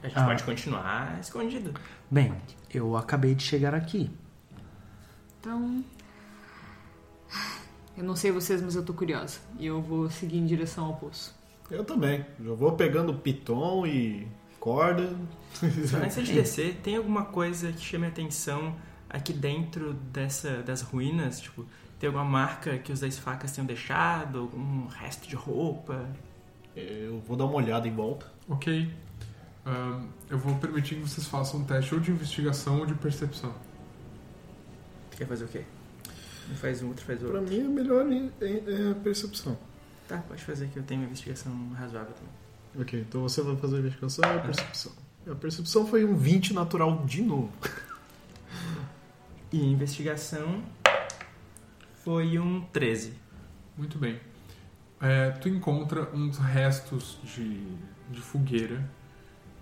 [0.01, 0.25] A gente Ah.
[0.25, 1.73] pode continuar escondido.
[2.09, 2.33] Bem,
[2.73, 4.09] eu acabei de chegar aqui.
[5.39, 5.83] Então.
[7.97, 9.39] Eu não sei vocês, mas eu tô curiosa.
[9.59, 11.35] E eu vou seguir em direção ao poço.
[11.71, 12.25] Eu também.
[12.43, 14.27] Já vou pegando o piton e
[14.59, 15.15] corda.
[16.03, 18.75] Antes de descer, tem alguma coisa que chame a atenção
[19.09, 21.39] aqui dentro dessa, das ruínas?
[21.39, 21.65] Tipo,
[21.99, 24.39] tem alguma marca que os das facas tenham deixado?
[24.39, 26.05] Algum resto de roupa?
[26.75, 28.25] Eu vou dar uma olhada em volta.
[28.49, 28.93] Ok.
[29.65, 33.53] Ahn, eu vou permitir que vocês façam um teste ou de investigação ou de percepção.
[35.11, 35.63] Tu quer fazer o quê?
[36.51, 37.53] Um faz um, outro faz Pra outro.
[37.53, 39.57] mim, é melhor é, é a percepção.
[40.11, 42.81] Tá, pode fazer que eu tenho uma investigação razoável também.
[42.81, 44.91] Ok, então você vai fazer a investigação e a percepção.
[45.25, 47.49] A percepção foi um 20 natural de novo.
[49.53, 50.61] E investigação
[52.03, 53.13] foi um 13.
[53.77, 54.19] Muito bem.
[54.99, 57.65] É, tu encontra uns restos de,
[58.09, 58.83] de fogueira,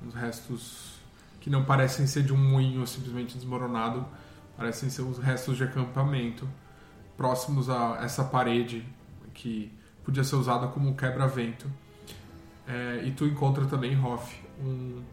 [0.04, 1.00] uns restos
[1.42, 4.04] que não parecem ser de um moinho simplesmente desmoronado,
[4.58, 6.50] parecem ser uns restos de acampamento
[7.16, 8.84] próximos a essa parede
[9.34, 9.78] que
[10.10, 11.72] podia ser usada como quebra-vento.
[12.68, 15.04] É, e tu encontra também, Hoff, um-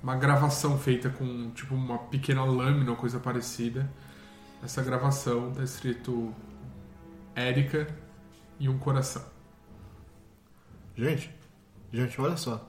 [0.00, 3.90] uma gravação feita com tipo uma pequena lâmina ou coisa parecida.
[4.62, 6.32] Essa gravação está escrito
[7.34, 7.88] Érica
[8.60, 9.24] e um coração.
[10.96, 11.34] Gente,
[11.92, 12.64] gente, olha só.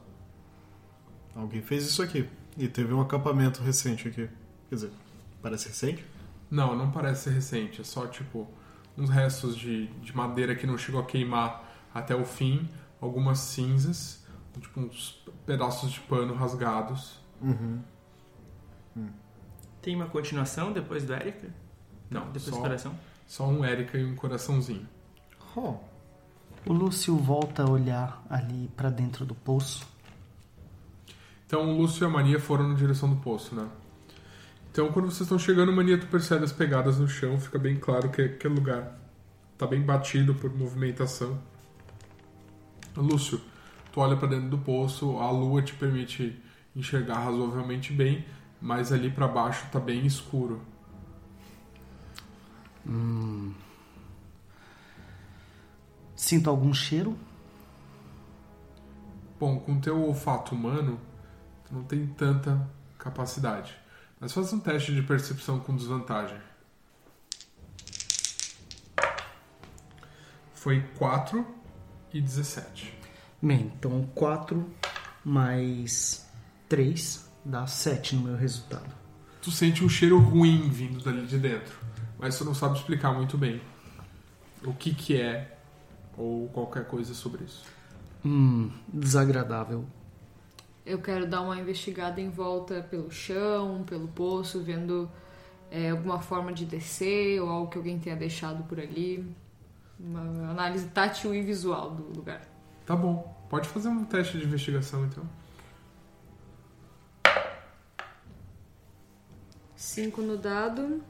[1.35, 2.27] Alguém fez isso aqui.
[2.57, 4.27] E teve um acampamento recente aqui.
[4.69, 4.91] Quer dizer,
[5.41, 6.03] parece recente?
[6.49, 7.81] Não, não parece ser recente.
[7.81, 8.47] É só tipo
[8.97, 11.64] uns restos de, de madeira que não chegou a queimar
[11.95, 12.69] até o fim,
[13.01, 14.23] algumas cinzas,
[14.59, 17.19] tipo uns pedaços de pano rasgados.
[17.41, 17.79] Uhum.
[19.81, 21.47] Tem uma continuação depois do Erika?
[22.09, 22.99] Não, Depois do só, coração?
[23.27, 24.87] só um Érica e um coraçãozinho.
[25.55, 25.75] Oh,
[26.65, 29.87] O Lúcio volta a olhar ali pra dentro do poço.
[31.45, 33.67] Então o Lúcio e a Mania foram na direção do poço, né?
[34.71, 38.09] Então quando vocês estão chegando, Mania, tu percebe as pegadas no chão, fica bem claro
[38.09, 38.97] que aquele lugar
[39.57, 41.39] tá bem batido por movimentação.
[43.01, 43.41] Lúcio,
[43.91, 46.41] tu olha pra dentro do poço, a lua te permite
[46.75, 48.25] enxergar razoavelmente bem,
[48.61, 50.61] mas ali pra baixo tá bem escuro.
[56.15, 57.17] Sinto algum cheiro?
[59.39, 60.99] Bom, com teu olfato humano,
[61.65, 63.75] tu não tem tanta capacidade.
[64.19, 66.39] Mas faz um teste de percepção com desvantagem.
[70.53, 71.54] Foi 4
[72.15, 72.97] e 17.
[73.41, 74.65] Bem, então 4
[75.23, 76.25] mais
[76.69, 78.89] 3 dá 7 no meu resultado.
[79.41, 81.77] Tu sente um cheiro ruim vindo dali de dentro,
[82.17, 83.61] mas tu não sabe explicar muito bem
[84.63, 85.57] o que que é
[86.17, 87.65] ou qualquer coisa sobre isso.
[88.23, 89.85] Hum, desagradável.
[90.85, 95.11] Eu quero dar uma investigada em volta pelo chão, pelo poço, vendo
[95.69, 99.27] é, alguma forma de descer ou algo que alguém tenha deixado por ali.
[99.99, 102.41] Uma análise tátil e visual do lugar.
[102.85, 105.23] Tá bom, pode fazer um teste de investigação então.
[109.75, 111.01] Cinco no dado.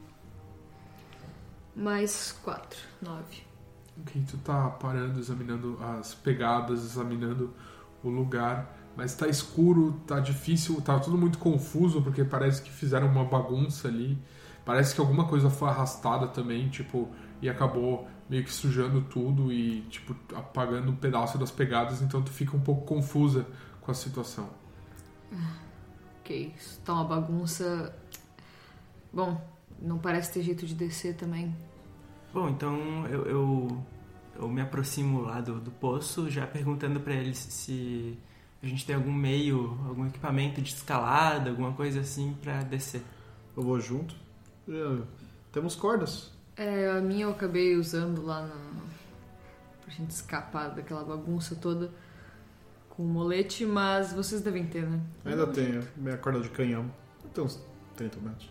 [1.74, 2.78] Mais quatro.
[3.02, 3.42] Nove.
[4.00, 7.54] Ok, tu tá parando, examinando as pegadas, examinando
[8.02, 13.08] o lugar, mas tá escuro, tá difícil, tá tudo muito confuso, porque parece que fizeram
[13.08, 14.18] uma bagunça ali.
[14.64, 17.08] Parece que alguma coisa foi arrastada também, tipo,
[17.40, 22.30] e acabou meio que sujando tudo e, tipo, apagando um pedaço das pegadas, então tu
[22.30, 23.46] fica um pouco confusa
[23.80, 24.48] com a situação.
[26.20, 27.94] Ok, isso tá uma bagunça.
[29.12, 29.40] Bom,
[29.80, 31.54] não parece ter jeito de descer também.
[32.32, 33.84] Bom, então eu, eu,
[34.40, 38.18] eu me aproximo lá do, do poço, já perguntando pra eles se
[38.62, 43.02] a gente tem algum meio, algum equipamento de escalada, alguma coisa assim pra descer.
[43.56, 44.14] eu vou junto.
[44.68, 45.02] É,
[45.52, 46.35] temos cordas.
[46.56, 48.54] É, a minha eu acabei usando lá na.
[49.84, 51.90] pra gente escapar daquela bagunça toda
[52.88, 55.00] com o molete, mas vocês devem ter, né?
[55.24, 56.90] Ainda tenho minha corda de canhão.
[57.34, 57.60] Tem uns
[57.96, 58.50] 30 metros.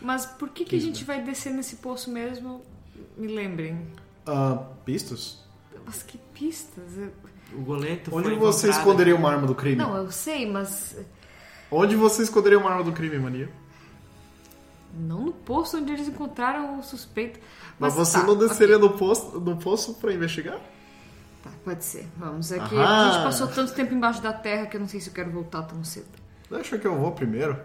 [0.00, 2.62] Mas por que, que a 15, gente vai descer nesse poço mesmo?
[3.16, 3.86] Me lembrem.
[4.26, 5.38] Ah, pistas?
[5.86, 6.96] Mas que pistas?
[6.98, 7.12] Eu-
[7.52, 9.74] O goleto Onde foi você encontrado- esconderia uma arma do crime?
[9.76, 10.96] Não, eu sei, mas.
[11.70, 13.50] Onde você esconderia uma arma do crime, mania?
[14.94, 17.38] Não no poço onde eles encontraram o suspeito.
[17.78, 18.88] Mas, você tá, não desceria ok.
[18.88, 20.60] no, poço, no poço pra investigar?
[21.42, 22.08] Tá, pode ser.
[22.16, 22.52] Vamos.
[22.52, 23.08] É que Aham.
[23.08, 25.30] a gente passou tanto tempo embaixo da terra que eu não sei se eu quero
[25.30, 26.08] voltar tão cedo.
[26.50, 27.58] Deixa que eu vou primeiro.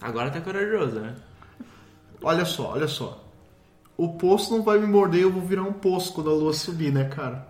[0.00, 1.14] Agora tá corajoso, né?
[2.22, 3.22] Olha só, olha só.
[3.96, 6.92] O poço não vai me morder, eu vou virar um poço quando a lua subir,
[6.92, 7.46] né, cara?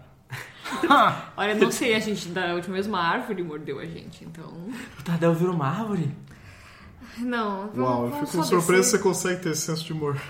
[1.37, 4.51] Olha, não sei, a gente da última vez uma árvore mordeu a gente, então.
[4.99, 6.15] O Tadeu virou uma árvore?
[7.19, 8.91] Não, vamos, Uau, eu vamos fico surpreso que descer.
[8.91, 10.21] você consegue ter esse senso de humor.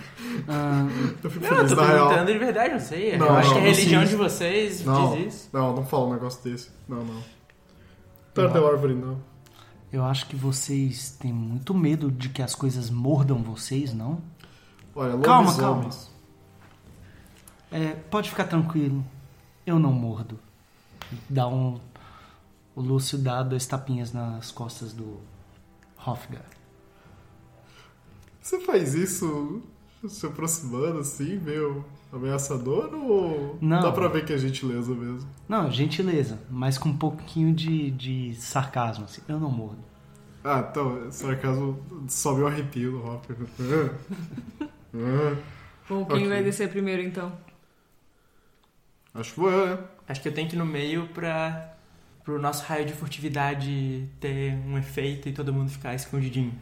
[0.47, 0.85] Ah,
[1.23, 2.07] Eu fico Não, eu feliz, tô na real.
[2.09, 3.17] perguntando de verdade, não sei.
[3.17, 4.07] Não, eu acho não, que a religião sim.
[4.09, 5.49] de vocês Não, diz isso.
[5.51, 6.69] não, não fala um negócio desse.
[6.87, 7.23] Não, não.
[8.33, 9.19] Tardel árvore não.
[9.91, 14.21] Eu acho que vocês têm muito medo de que as coisas mordam vocês, não?
[14.93, 16.09] Olha, Calma, lobisomens.
[17.71, 19.03] É, pode ficar tranquilo.
[19.65, 20.39] Eu não mordo.
[21.29, 21.79] Dá um.
[22.75, 25.19] O Lúcio dá dois tapinhas nas costas do
[26.05, 26.43] Hofgar.
[28.45, 29.63] Você faz isso
[30.07, 33.81] se aproximando assim, meio ameaçador ou Não.
[33.81, 35.27] dá pra ver que é gentileza mesmo?
[35.49, 39.05] Não, gentileza, mas com um pouquinho de, de sarcasmo.
[39.05, 39.19] Assim.
[39.27, 39.79] Eu não mordo.
[40.43, 43.35] Ah, então, sarcasmo sobe o arrepio do Hopper.
[45.89, 46.29] Bom, quem Ok.
[46.29, 47.35] vai descer primeiro então?
[49.11, 49.83] Acho que vou eu, né?
[50.07, 51.71] Acho que eu tenho que ir no meio pra
[52.23, 56.53] pro nosso raio de furtividade ter um efeito e todo mundo ficar escondidinho.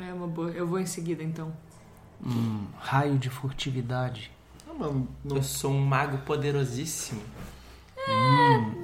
[0.00, 0.50] É uma boa.
[0.50, 1.52] Eu vou em seguida então.
[2.24, 4.30] Hum, raio de furtividade.
[4.68, 5.36] Ah, mano, não...
[5.36, 7.22] Eu sou um mago poderosíssimo.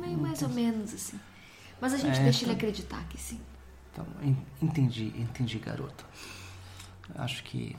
[0.00, 1.18] Meio mais ou menos assim.
[1.80, 2.56] Mas a gente É, deixa ele tá.
[2.56, 3.40] acreditar que sim.
[3.92, 6.04] Então, en- entendi, entendi, garota.
[7.16, 7.76] Acho que.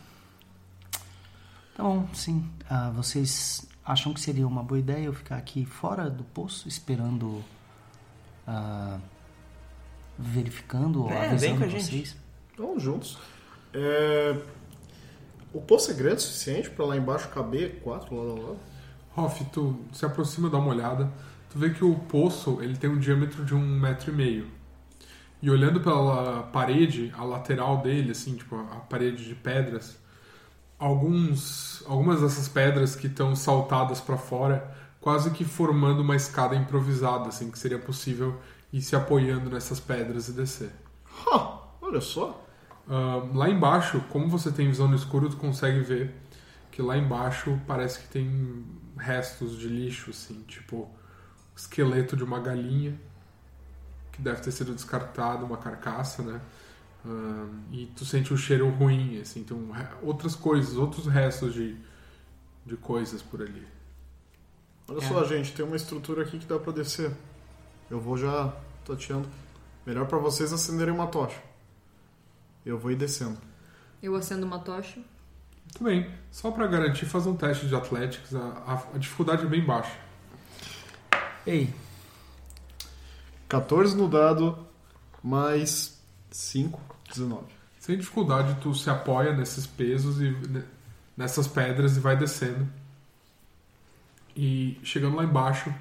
[1.75, 2.49] Tá bom, sim.
[2.69, 7.43] Ah, vocês acham que seria uma boa ideia eu ficar aqui fora do poço, esperando.
[8.47, 8.99] ah,
[10.17, 12.17] verificando ou É, vem avisando com a gente.
[12.57, 13.17] Vamos juntos.
[13.73, 14.35] É...
[15.53, 18.59] O poço é grande o suficiente pra lá embaixo caber quatro lado a lado?
[19.15, 21.09] Hoff, tu se aproxima, dá uma olhada.
[21.49, 24.47] Tu vê que o poço ele tem um diâmetro de um metro e meio.
[25.41, 29.97] E olhando pela parede, a lateral dele, assim, tipo a parede de pedras,
[30.77, 37.29] alguns, algumas dessas pedras que estão saltadas para fora, quase que formando uma escada improvisada,
[37.29, 38.39] assim, que seria possível
[38.73, 40.71] ir se apoiando nessas pedras e descer.
[41.27, 42.44] Ha, olha só.
[42.87, 46.13] Ah, lá embaixo, como você tem visão no escuro, tu consegue ver
[46.71, 48.65] que lá embaixo parece que tem
[48.97, 50.89] restos de lixo, assim, tipo
[51.55, 52.99] esqueleto de uma galinha
[54.11, 56.41] que deve ter sido descartado, uma carcaça, né?
[57.05, 59.71] Ah, e tu sente um cheiro ruim, assim, tem um
[60.01, 61.77] outras coisas, outros restos de,
[62.65, 63.65] de coisas por ali.
[64.87, 65.07] Olha É.
[65.07, 67.11] só, gente, tem uma estrutura aqui que dá pra descer.
[67.89, 69.27] Eu vou já tateando.
[69.85, 71.39] Melhor pra vocês acenderem uma tocha.
[72.65, 73.37] Eu vou ir descendo.
[74.01, 74.97] Eu acendo uma tocha.
[74.97, 79.47] Muito bem, só para garantir, faz um teste de Athletics, a, a- a dificuldade é
[79.49, 79.91] bem baixa.
[81.45, 81.73] Ei,
[83.47, 84.57] 14 no dado,
[85.23, 85.99] mais
[86.31, 87.45] 5, 19.
[87.79, 90.63] Sem dificuldade, tu se apoia nesses pesos e ne-
[91.15, 92.67] nessas pedras e vai descendo.
[94.35, 95.73] E chegando lá embaixo,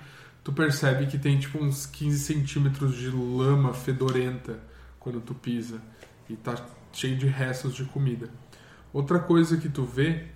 [0.43, 4.59] tu percebe que tem tipo uns 15 centímetros de lama fedorenta
[5.01, 5.81] quando tu pisa.
[6.29, 6.55] E tá
[6.93, 8.29] cheio de restos de comida.
[8.93, 10.27] Outra coisa que tu vê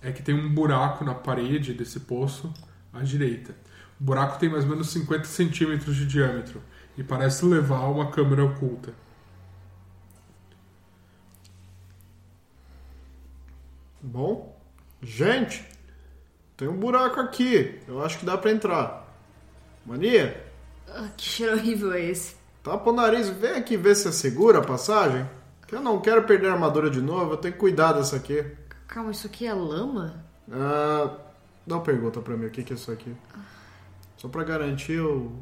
[0.00, 2.52] é que tem um buraco na parede desse poço
[2.92, 3.54] à direita.
[4.00, 6.60] O buraco tem mais ou menos 50 centímetros de diâmetro
[6.96, 8.92] e parece levar a uma câmera oculta.
[14.00, 14.60] Bom,
[15.00, 15.64] gente,
[16.56, 17.80] tem um buraco aqui.
[17.86, 19.08] Eu acho que dá pra entrar.
[19.86, 20.44] Mania,
[20.88, 22.36] Ah, que cheiro horrível é esse?
[22.62, 25.28] Tapa o nariz, vem aqui ver se é segura a passagem.
[25.66, 28.44] Que eu não quero perder a armadura de novo, eu tenho que cuidar dessa aqui.
[28.86, 30.24] Calma, isso aqui é lama?
[30.50, 31.16] Ah,
[31.66, 33.14] dá uma pergunta pra mim, o que que é isso aqui?
[34.16, 35.32] Só pra garantir, eu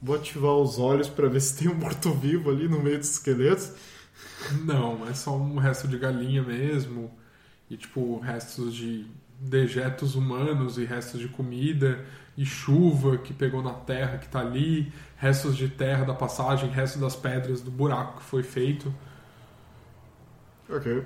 [0.00, 3.72] vou ativar os olhos pra ver se tem um morto-vivo ali no meio dos esqueletos.
[4.64, 7.10] Não, é só um resto de galinha mesmo.
[7.68, 9.06] E tipo, restos de
[9.38, 12.04] dejetos humanos e restos de comida
[12.36, 17.00] e chuva que pegou na terra que tá ali, restos de terra da passagem, restos
[17.00, 18.94] das pedras do buraco que foi feito.
[20.68, 21.04] Ok.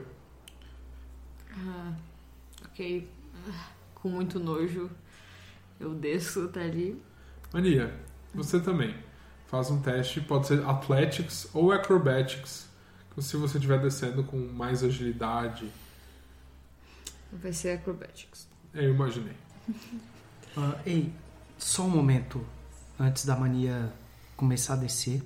[1.53, 1.93] Ah,
[2.64, 3.09] ok.
[3.49, 4.90] Ah, Com muito nojo,
[5.79, 7.01] eu desço tá ali.
[7.53, 7.95] Mania,
[8.35, 8.95] você também.
[9.47, 12.69] Faz um teste, pode ser Athletics ou Acrobatics,
[13.19, 15.69] se você estiver descendo com mais agilidade.
[17.33, 18.49] Vai ser acrobatics.
[18.73, 19.35] Eu imaginei.
[20.57, 21.13] ah, ei,
[21.59, 22.45] só um momento
[22.99, 23.93] antes da mania
[24.37, 25.23] começar a descer.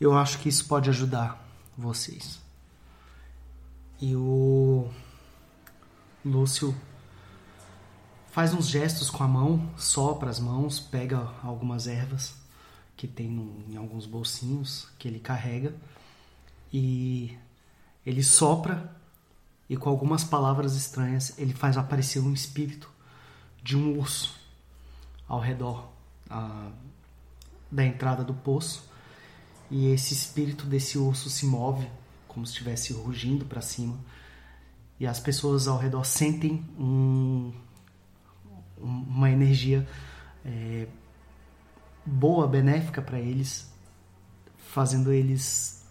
[0.00, 1.42] Eu acho que isso pode ajudar
[1.76, 2.40] vocês.
[4.00, 4.88] E o
[6.24, 6.74] Lúcio
[8.30, 12.34] faz uns gestos com a mão, sopra as mãos, pega algumas ervas
[12.96, 13.28] que tem
[13.68, 15.74] em alguns bolsinhos que ele carrega
[16.72, 17.36] e
[18.04, 18.94] ele sopra
[19.68, 22.91] e com algumas palavras estranhas ele faz aparecer um espírito
[23.62, 24.34] de um urso
[25.28, 25.88] ao redor
[26.28, 26.70] ah,
[27.70, 28.90] da entrada do poço
[29.70, 31.88] e esse espírito desse urso se move
[32.28, 33.98] como se estivesse rugindo para cima
[34.98, 37.52] e as pessoas ao redor sentem um-
[38.78, 39.88] uma energia
[40.44, 40.88] é,
[42.04, 43.72] boa, benéfica para eles
[44.72, 45.84] fazendo eles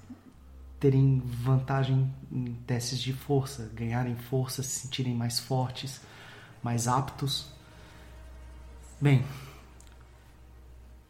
[0.80, 6.02] terem vantagem em testes de força, ganharem força, se sentirem mais fortes,
[6.64, 7.54] mais aptos.
[9.02, 9.26] Bem,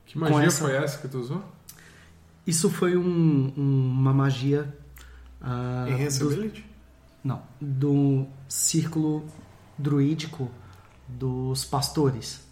[0.05, 1.43] Que magia essa- foi essa que tu usou?
[2.47, 4.77] isso foi um- uma magia
[5.41, 6.65] ah, do, Enhanceability?
[7.23, 9.25] não, do círculo
[9.77, 10.49] druídico
[11.07, 12.45] dos pastores.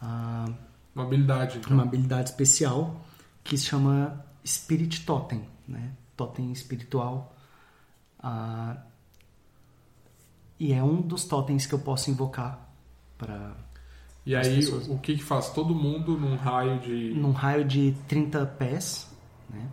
[0.00, 0.46] Ah,
[0.94, 1.72] Uma habilidade, então.
[1.72, 3.04] uma habilidade especial
[3.42, 5.92] que se chama Spirit Totem, né?
[6.16, 7.34] Totem espiritual.
[8.18, 8.76] Ah,
[10.60, 12.68] e é um dos totens que eu posso invocar
[13.18, 13.56] para
[14.24, 14.88] E aí, pessoas.
[14.88, 15.50] o que que faz?
[15.50, 17.12] Todo mundo num raio de...
[17.14, 19.10] num raio de 30 pés,
[19.50, 19.68] né?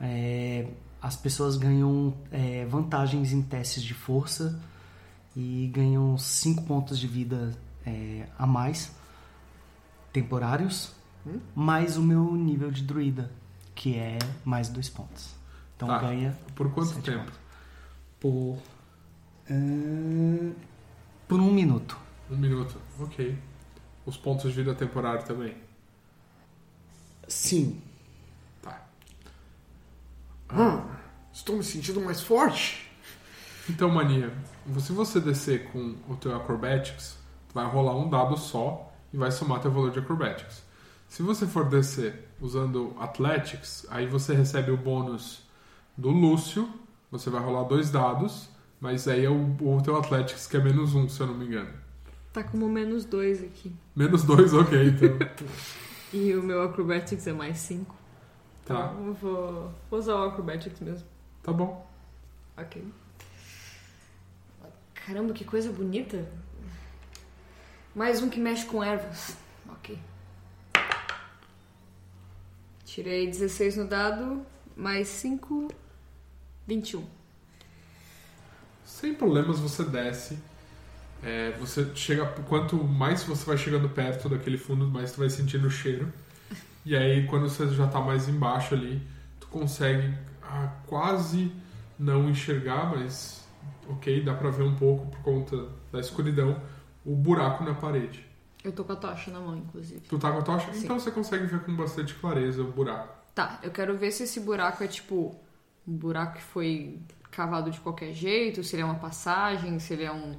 [0.00, 0.68] É,
[1.02, 4.60] as pessoas ganham é, vantagens em testes de força
[5.36, 7.52] e ganham 5 pontos de vida
[7.84, 8.94] é, a mais,
[10.12, 10.92] temporários,
[11.54, 13.30] mais o meu nível de druida,
[13.74, 15.34] que é mais 2 pontos.
[15.76, 15.98] Então Tá.
[15.98, 17.24] ganha Por quanto sete tempo?
[17.24, 17.38] pontos.
[18.20, 18.58] Por,
[19.50, 20.52] ah,
[21.26, 21.96] por um minuto.
[22.30, 22.76] Um minuto.
[23.00, 23.36] Ok.
[24.08, 25.54] Os pontos de vida temporário também.
[27.28, 27.82] Sim.
[28.62, 28.86] Tá.
[30.48, 30.82] Ah,
[31.30, 32.90] estou me sentindo mais forte.
[33.68, 34.32] Então, Mania,
[34.78, 37.18] se você descer com o teu Acrobatics,
[37.52, 40.62] vai rolar um dado só e vai somar teu valor de Acrobatics.
[41.06, 45.42] Se você for descer usando Athletics, aí você recebe o bônus
[45.94, 46.66] do Lúcio,
[47.10, 48.48] você vai rolar dois dados,
[48.80, 51.44] mas aí é o, o teu Athletics que é menos um, se eu não me
[51.44, 51.87] engano.
[52.32, 53.74] Tá como menos dois aqui.
[53.96, 55.08] Menos dois, ok, então.
[56.10, 57.94] E o meu Acrobatics é mais cinco.
[58.64, 61.06] Tá, Então eu vou, vou usar o Acrobatics mesmo.
[61.42, 61.86] tá bom.
[62.56, 62.82] Ok.
[64.94, 66.26] Caramba, que coisa bonita.
[67.94, 69.36] Mais um que mexe com ervas.
[69.68, 69.98] Ok.
[72.86, 74.44] Tirei 16 no dado,
[74.76, 75.68] mais 5,
[76.66, 77.04] 21.
[78.84, 80.38] Sem problemas você desce.
[81.22, 82.26] É, você chega.
[82.26, 86.12] Quanto mais você vai chegando perto daquele fundo, mais tu vai sentindo o cheiro.
[86.84, 89.02] E aí quando você já tá mais embaixo ali,
[89.40, 91.52] tu consegue ah, quase
[91.98, 93.46] não enxergar, mas
[93.88, 96.60] ok, dá pra ver um pouco por conta da escuridão,
[97.04, 98.24] o buraco na parede.
[98.62, 100.00] Eu tô com a tocha na mão, inclusive.
[100.00, 100.72] Tu tá com a tocha?
[100.72, 100.84] Sim.
[100.84, 103.16] Então você consegue ver com bastante clareza o buraco.
[103.34, 105.34] Tá, eu quero ver se esse buraco é tipo
[105.86, 106.98] um buraco que foi
[107.30, 110.36] cavado de qualquer jeito, se ele é uma passagem, se ele é um.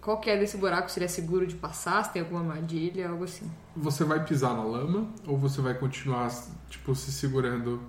[0.00, 0.90] Qual que é desse buraco?
[0.90, 3.50] Se ele é seguro de passar, se tem alguma armadilha, algo assim.
[3.76, 6.30] Você vai pisar na lama ou você vai continuar
[6.70, 7.82] tipo se segurando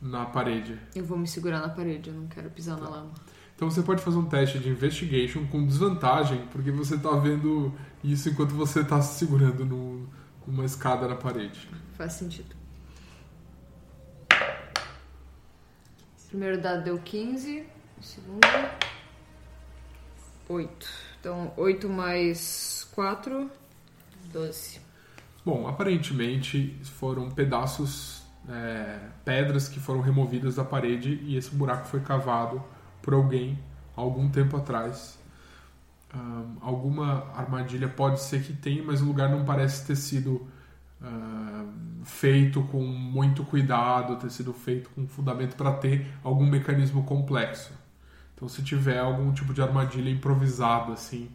[0.00, 0.78] na parede?
[0.94, 3.12] Eu vou me segurar na parede, eu não quero pisar na lama.
[3.54, 7.72] Então você pode fazer um teste de investigation com desvantagem, porque você tá vendo
[8.04, 10.06] isso enquanto você tá se segurando no,
[10.46, 11.66] numa escada na parede.
[11.94, 12.54] Faz sentido.
[16.26, 17.64] O primeiro dado deu 15,
[17.98, 18.46] o segundo
[20.48, 20.86] 8.
[21.20, 23.50] Então 8 mais 4,
[24.32, 24.80] 12.
[25.44, 32.00] Bom, aparentemente foram pedaços, é, pedras que foram removidas da parede e esse buraco foi
[32.00, 32.62] cavado
[33.02, 33.58] por alguém
[33.94, 35.18] algum tempo atrás.
[36.12, 40.46] Ahn, alguma armadilha pode ser que tenha, mas o lugar não parece ter sido
[42.04, 47.72] feito com muito cuidado, ter sido feito com fundamento para ter algum mecanismo complexo.
[48.36, 51.30] Então, se tiver algum tipo de armadilha improvisada, assim,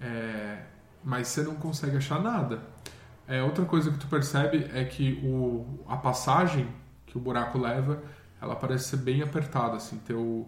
[0.00, 0.62] é,
[1.04, 2.62] mas você não consegue achar nada.
[3.28, 6.66] É, outra coisa que tu percebe é que o, a passagem
[7.06, 8.02] que o buraco leva,
[8.40, 10.46] ela parece ser bem apertada, assim, ter o,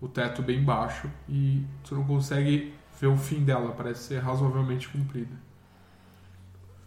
[0.00, 4.88] o teto bem baixo e tu não consegue ver o fim dela, parece ser razoavelmente
[4.88, 5.34] comprida.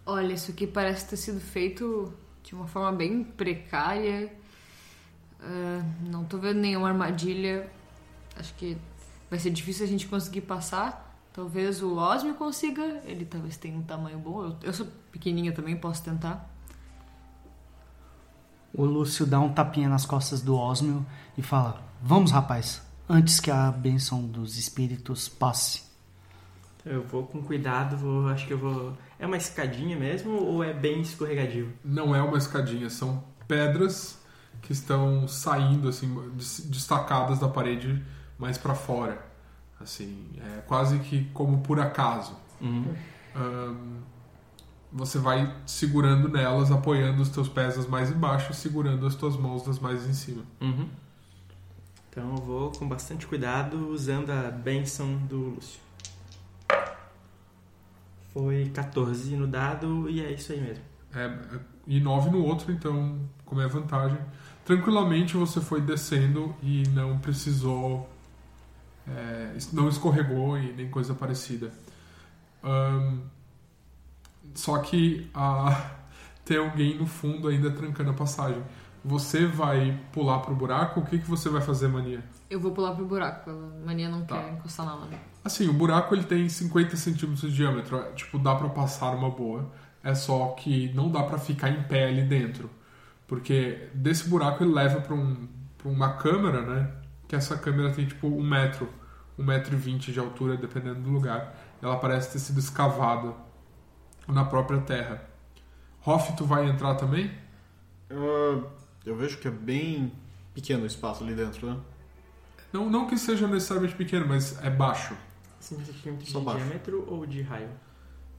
[0.06, 4.32] Olha, isso aqui parece ter sido feito de uma forma bem precária.
[5.40, 7.68] Ah, não tô vendo nenhuma armadilha.
[8.38, 8.76] Acho que
[9.30, 11.04] vai ser difícil a gente conseguir passar.
[11.32, 12.82] Talvez o Osmio consiga.
[13.04, 14.44] Ele talvez tenha um tamanho bom.
[14.44, 16.50] Eu, eu sou pequenininha também, posso tentar.
[18.72, 21.04] O Lúcio dá um tapinha nas costas do Osmio
[21.36, 25.84] e fala: Vamos, rapaz, antes que a bênção dos espíritos passe.
[26.84, 28.96] Eu vou com cuidado, vou, acho que eu vou.
[29.18, 31.72] É uma escadinha mesmo ou é bem escorregadio?
[31.84, 34.18] Não é uma escadinha, são pedras
[34.62, 38.04] que estão saindo, assim, des- destacadas da parede
[38.38, 39.24] mais para fora.
[39.80, 42.36] Assim, é quase que como por acaso.
[42.60, 42.94] Uhum.
[43.34, 44.00] Ahn,
[44.92, 49.36] você vai segurando nelas, apoiando os teus pés das mais embaixo e segurando as tuas
[49.36, 50.42] mãos das mais em cima.
[50.60, 50.88] Uhum.
[52.08, 55.80] Então eu vou com bastante cuidado usando a benção do Lúcio.
[58.32, 60.82] Foi 14 no dado e é isso aí mesmo.
[61.14, 61.38] É,
[61.86, 64.18] e 9 no outro, então, como é vantagem,
[64.64, 68.08] tranquilamente você foi descendo e não precisou.
[69.08, 71.70] É, não escorregou e nem coisa parecida.
[72.62, 73.18] Ahn,
[74.54, 75.90] só que a,
[76.44, 78.62] tem alguém no fundo ainda trancando a passagem.
[79.04, 80.98] Você vai pular pro buraco?
[81.00, 82.24] O que, que você vai fazer, Mania?
[82.50, 83.50] Eu vou pular pro buraco.
[83.50, 84.42] A mania não Tá.
[84.42, 85.12] quer encostar na lama.
[85.44, 87.96] Assim, o buraco ele tem 50 centímetros de diâmetro.
[87.98, 89.70] é, Tipo, dá pra passar uma boa.
[90.02, 92.68] É só que não dá pra ficar em pé ali dentro.
[93.28, 95.46] Porque desse buraco ele leva pra, um,
[95.78, 96.90] pra uma câmera, né?
[97.28, 98.88] Que essa câmera tem tipo um metro,
[99.38, 101.54] um metro e vinte de altura, dependendo do lugar.
[101.82, 103.34] Ela parece ter sido escavada
[104.28, 105.28] na própria terra.
[106.04, 107.30] Hoff, tu vai entrar também?
[108.08, 108.70] Eu,
[109.04, 110.12] eu vejo que é bem
[110.54, 111.80] pequeno o espaço ali dentro, né?
[112.72, 115.16] Não, não que seja necessariamente pequeno, mas é baixo.
[115.60, 116.60] 50 centímetros Só de baixo.
[116.60, 117.70] diâmetro ou de raio?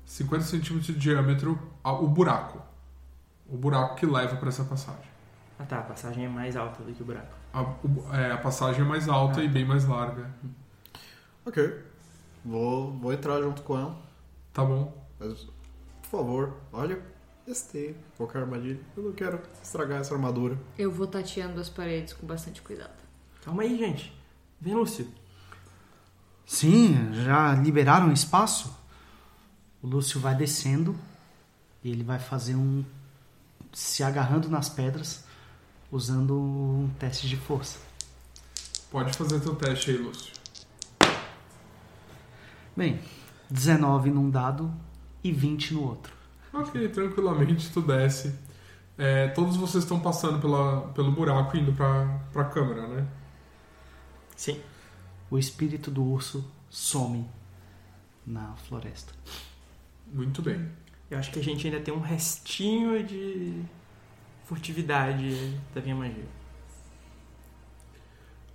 [0.05, 2.61] 50 centímetros de diâmetro o buraco.
[3.45, 5.09] O buraco que leva para essa passagem.
[5.59, 7.35] Ah tá, a passagem é mais alta do que o buraco.
[7.57, 9.43] A, é, a passagem é mais alta Ah.
[9.43, 10.29] e bem mais larga.
[11.45, 11.83] Ok.
[12.45, 13.97] Vou, vou entrar junto com ela.
[14.53, 14.93] Tá bom.
[15.19, 15.47] Mas,
[16.01, 17.01] por favor, olha,
[17.45, 18.79] testei qualquer armadilha.
[18.95, 20.57] Eu não quero estragar essa armadura.
[20.77, 22.93] Eu vou tateando as paredes com bastante cuidado.
[23.43, 24.13] Calma aí, gente.
[24.61, 25.07] Vem, Lúcio.
[26.45, 28.75] Sim, já liberaram espaço?
[29.81, 30.95] O Lúcio vai descendo
[31.83, 32.83] e ele vai fazer um.
[33.73, 35.23] se agarrando nas pedras,
[35.91, 37.79] usando um teste de força.
[38.91, 40.33] Pode fazer teu teste aí, Lúcio.
[42.75, 42.99] Bem,
[43.49, 44.71] 19 num dado
[45.23, 46.13] e 20 no outro.
[46.53, 48.33] Ok, tranquilamente tu desce.
[48.97, 53.07] É, todos vocês estão passando pela, pelo buraco indo pra, pra câmera, né?
[54.35, 54.59] Sim.
[55.29, 57.27] O espírito do urso some
[58.25, 59.13] na floresta.
[60.11, 60.69] Muito bem.
[61.09, 63.63] Eu acho que a gente ainda tem um restinho de
[64.47, 66.25] furtividade da minha magia.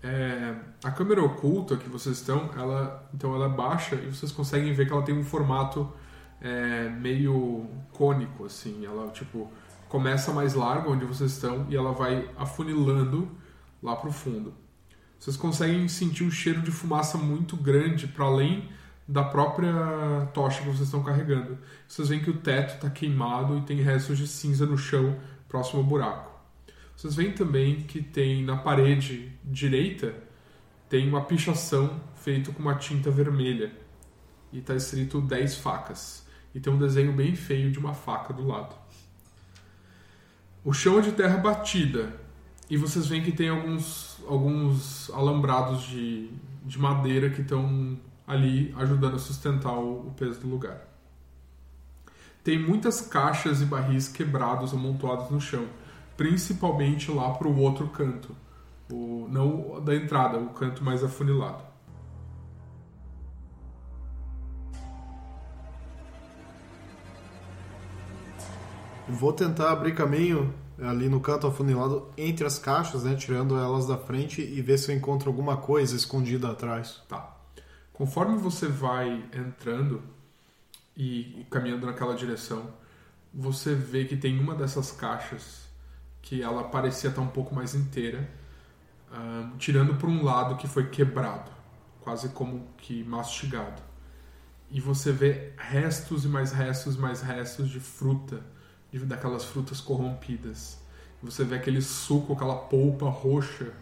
[0.03, 4.73] É, a câmera oculta que vocês estão, ela, então ela é baixa e vocês conseguem
[4.73, 5.93] ver que ela tem um formato
[6.41, 8.85] é, meio cônico, assim.
[8.85, 9.53] Ela, tipo,
[9.89, 13.31] começa mais larga onde vocês estão e ela vai afunilando
[13.83, 14.55] lá pro fundo.
[15.21, 18.69] Vocês conseguem sentir um cheiro de fumaça muito grande para além
[19.07, 19.73] da própria
[20.33, 21.59] tocha que vocês estão carregando.
[21.87, 25.17] Vocês veem que o teto está queimado e tem restos de cinza no chão
[25.53, 26.33] próximo ao buraco.
[26.97, 30.15] Vocês veem também que tem na parede direita
[30.89, 33.73] tem uma pichação feita com uma tinta vermelha
[34.53, 38.47] e está escrito 10 facas e tem um desenho bem feio de uma faca do
[38.47, 38.75] lado.
[40.65, 42.15] O chão é de terra batida
[42.69, 46.31] e vocês veem que tem alguns, alguns alambrados de,
[46.65, 50.92] de madeira que estão ali ajudando a sustentar o, o peso do lugar.
[52.45, 55.67] Tem muitas caixas e barris quebrados amontoados no chão,
[56.17, 58.35] principalmente lá para o outro canto,
[58.91, 61.63] o, não da entrada, o canto mais afunilado.
[69.09, 73.15] Vou tentar abrir caminho ali no canto afunilado entre as caixas, né?
[73.15, 77.03] Tirando elas da frente e ver se eu encontro alguma coisa escondida atrás.
[77.09, 77.37] Tá.
[77.93, 80.03] Conforme você vai entrando
[80.97, 82.73] e caminhando naquela direção,
[83.33, 85.67] você vê que tem uma dessas caixas
[86.21, 88.29] que ela parecia estar um pouco mais inteira,
[89.59, 91.51] tirando por um lado que foi quebrado,
[92.01, 93.83] quase como que mastigado.
[94.71, 98.41] E você vê restos e mais restos mais restos de fruta,
[98.91, 100.81] de, daquelas frutas corrompidas.
[101.23, 103.73] Você vê aquele suco, aquela polpa roxa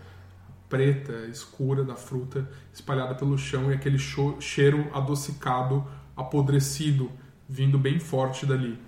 [0.69, 5.85] preta, escura da fruta espalhada pelo chão e aquele cheiro adocicado,
[6.21, 7.11] apodrecido,
[7.49, 8.79] vindo bem forte dali.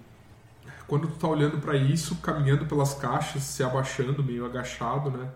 [0.86, 5.30] Quando tu tá olhando para isso, caminhando pelas caixas, se abaixando, meio agachado, né?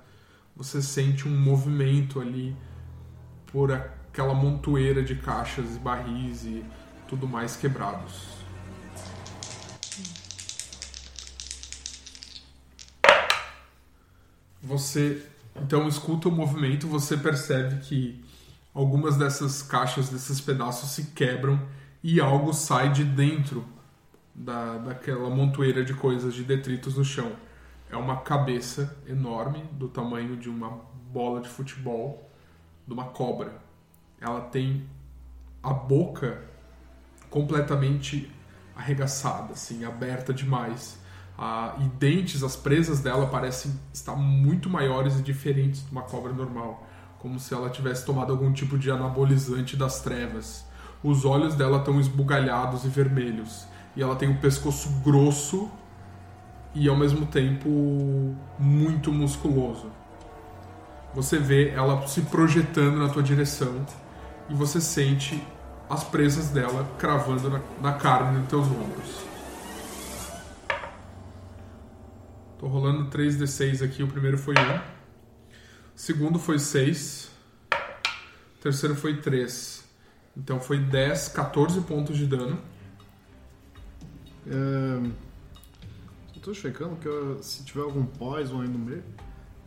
[0.54, 2.56] Você sente um movimento ali
[3.46, 6.64] por aquela montoeira de caixas e barris e
[7.08, 8.36] tudo mais quebrados.
[14.62, 15.22] Você
[15.54, 18.22] então escuta o movimento, você percebe que
[18.74, 21.60] algumas dessas caixas, desses pedaços se quebram
[22.02, 23.64] e algo sai de dentro
[24.34, 27.32] da, daquela montoeira de coisas, de detritos no chão.
[27.90, 30.80] É uma cabeça enorme, do tamanho de uma
[31.12, 32.30] bola de futebol,
[32.86, 33.60] de uma cobra.
[34.20, 34.86] Ela tem
[35.62, 36.42] a boca
[37.30, 38.30] completamente
[38.74, 40.98] arregaçada, assim, aberta demais.
[41.38, 46.32] Ah, e dentes, as presas dela parecem estar muito maiores e diferentes de uma cobra
[46.32, 46.86] normal,
[47.18, 50.65] como se ela tivesse tomado algum tipo de anabolizante das trevas.
[51.02, 55.70] Os olhos dela estão esbugalhados e vermelhos, e ela tem um pescoço grosso
[56.74, 57.68] e ao mesmo tempo
[58.58, 59.90] muito musculoso.
[61.14, 63.86] Você vê ela se projetando na tua direção
[64.50, 65.42] e você sente
[65.88, 69.36] as presas dela cravando na, na carne dos teus ombros.
[72.58, 74.58] Tô rolando 3d6 aqui, o primeiro foi 1.
[74.58, 74.80] O
[75.94, 77.30] segundo foi 6.
[77.72, 79.75] O terceiro foi 3.
[80.36, 82.58] Então foi 10, 14 pontos de dano.
[84.46, 85.10] É...
[86.34, 89.02] Eu tô checando que eu- se tiver algum poison aí no meio.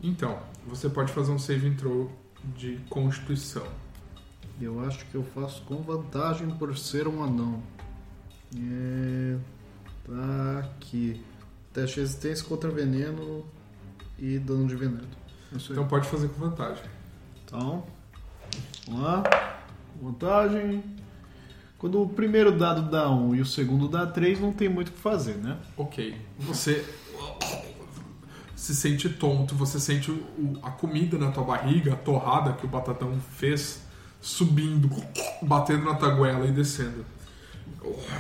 [0.02, 2.10] Então, você pode fazer um save throw
[2.56, 3.68] de constituição.
[4.62, 7.62] Eu acho que eu faço com vantagem por ser um anão.
[8.56, 9.38] É...
[10.06, 11.24] Tá aqui.
[11.74, 13.46] Teste de resistência contra veneno
[14.18, 15.08] e dano de veneno.
[15.54, 15.58] É.
[15.72, 16.84] Então pode fazer com vantagem.
[17.46, 17.86] Então,
[18.88, 19.59] vamos lá.
[20.02, 20.84] Vantagem.
[21.78, 24.92] Quando o primeiro dado dá 1 e o segundo dá 3, não tem muito o
[24.92, 25.58] que fazer, né?
[25.78, 26.16] Ok.
[26.40, 26.86] Você
[28.56, 32.70] se sente tonto, você sente o- a comida na tua barriga, a torrada que o
[32.70, 33.82] batatão fez,
[34.22, 34.90] subindo,
[35.42, 37.06] batendo na tua goela e descendo.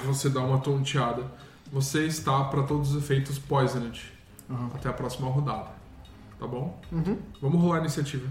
[0.06, 1.24] Você dá uma tonteada.
[1.72, 4.02] Você está, para todos os efeitos, poisoned.
[4.50, 4.72] Aham.
[4.74, 5.68] Até a próxima rodada.
[6.40, 6.82] Tá bom?
[6.92, 7.18] Uhum.
[7.42, 8.26] Vamos rolar a iniciativa.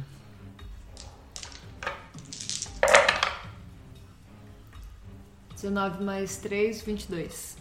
[5.61, 7.57] Dezenove mais 3, 22.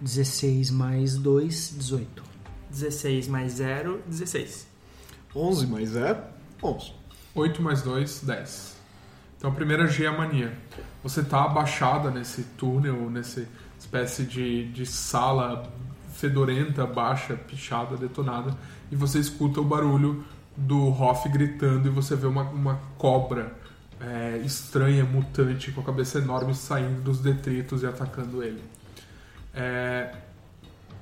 [0.00, 2.22] 16 mais 2, 18.
[2.70, 4.68] 16 mais 0, 16.
[5.34, 6.20] 11 mais 0,
[6.62, 6.92] 11.
[7.34, 8.76] 8 mais 2, 10.
[9.36, 10.56] Então a primeira G é a mania.
[11.02, 13.44] Você tá abaixada nesse túnel, nessa
[13.76, 15.68] espécie de, de sala
[16.12, 18.56] fedorenta, baixa, pichada, detonada,
[18.88, 20.24] e você escuta o barulho
[20.56, 23.58] do Hoff gritando e você vê uma, uma cobra
[24.00, 28.62] é, estranha, mutante, com a cabeça enorme saindo dos detritos e atacando ele.
[29.54, 30.14] É,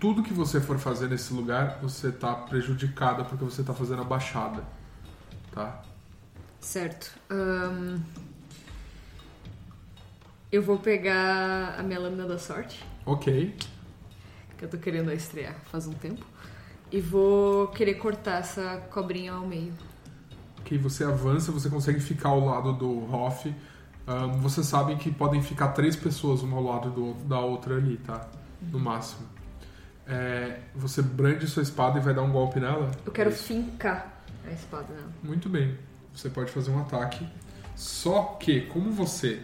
[0.00, 4.04] tudo que você for fazer nesse lugar, você tá prejudicada porque você tá fazendo a
[4.04, 4.62] baixada.
[5.52, 5.82] Tá?
[6.60, 7.12] Certo.
[7.30, 7.98] Ahn,
[10.50, 13.54] eu vou pegar a minha lâmina da sorte, Ok.
[14.56, 16.24] que eu tô querendo estrear faz um tempo.
[16.90, 19.72] E vou querer cortar essa cobrinha ao meio.
[20.60, 23.54] Ok, você avança, você consegue ficar ao lado do Hoff.
[24.06, 27.98] Ahn, você sabe que podem ficar três pessoas uma ao lado do- da outra ali,
[27.98, 28.26] tá?
[28.62, 29.26] No máximo.
[30.06, 32.90] É, você brande sua espada e vai dar um golpe nela?
[33.04, 33.44] Eu quero Isso.
[33.44, 35.10] fincar a espada nela.
[35.22, 35.76] Muito bem.
[36.14, 37.26] Você pode fazer um ataque.
[37.76, 39.42] Só que, como você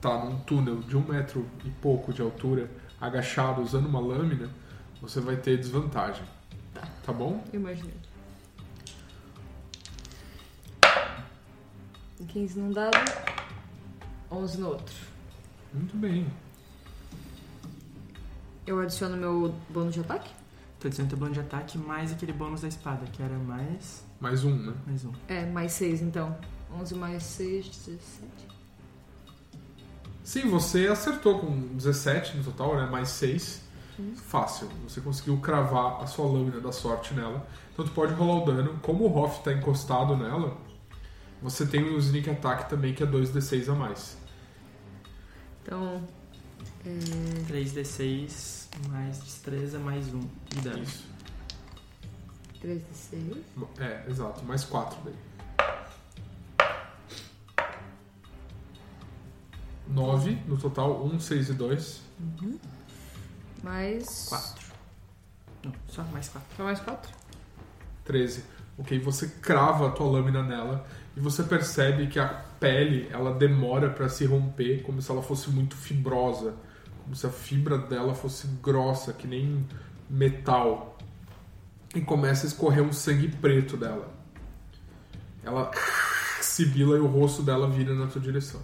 [0.00, 2.70] tá num túnel de um metro e pouco de altura,
[3.00, 4.48] agachado, usando uma lâmina,
[5.02, 6.24] você vai ter desvantagem.
[7.04, 7.42] Tá bom?
[7.52, 7.94] Eu imaginei.
[12.26, 12.96] 15 num dado,
[14.30, 14.94] 11 no outro.
[15.72, 16.26] Muito bem.
[18.66, 20.30] Eu adiciono meu bônus de ataque?
[20.78, 24.04] Tô dizendo teu bônus de ataque mais aquele bônus da espada, que era mais.
[24.20, 24.74] Mais um, né?
[24.86, 25.12] mais um.
[25.28, 26.36] É, mais 6 então.
[26.72, 28.50] 11 mais 6, 17.
[30.22, 32.88] Sim, você acertou com 17 no total, né?
[32.90, 33.68] Mais 6.
[34.14, 34.68] Fácil.
[34.88, 37.46] Você conseguiu cravar a sua lâmina da sorte nela.
[37.72, 38.78] Então tu pode rolar o dano.
[38.82, 40.56] Como o Hoff tá encostado nela,
[41.42, 44.16] você tem o Sneak Attack também, que é 2d6 a mais.
[45.62, 46.02] Então,
[47.48, 50.82] 3d6 mais destreza mais um de dano.
[50.82, 51.10] Isso.
[52.60, 53.36] 3 de 6.
[53.78, 54.44] É, exato.
[54.44, 55.14] Mais 4 daí.
[59.88, 62.02] 9 no total, 1, 6 e 2.
[63.62, 64.28] Mais.
[64.28, 64.66] 4.
[65.64, 66.56] Não, só mais 4.
[66.56, 67.12] Só mais 4?
[68.04, 68.44] 13.
[68.78, 70.86] Ok, você crava a tua lâmina nela
[71.16, 72.26] e você percebe que a
[72.58, 76.54] pele ela demora para se romper, como se ela fosse muito fibrosa,
[77.02, 79.66] como se a fibra dela fosse grossa, que nem
[80.08, 80.96] metal.
[81.94, 84.08] E começa a escorrer um sangue preto dela.
[85.42, 85.70] Ela
[86.40, 88.60] sibila e o rosto dela vira na tua direção.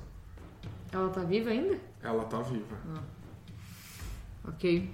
[0.92, 1.76] Ela tá viva ainda?
[2.02, 2.76] Ela tá viva.
[4.44, 4.88] Ok.
[4.88, 4.90] Eu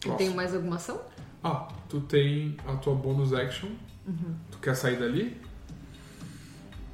[0.00, 0.18] Próximo.
[0.18, 1.00] tenho mais alguma ação?
[1.42, 3.70] Ah, tu tem a tua bonus action.
[4.50, 5.40] Tu quer sair dali?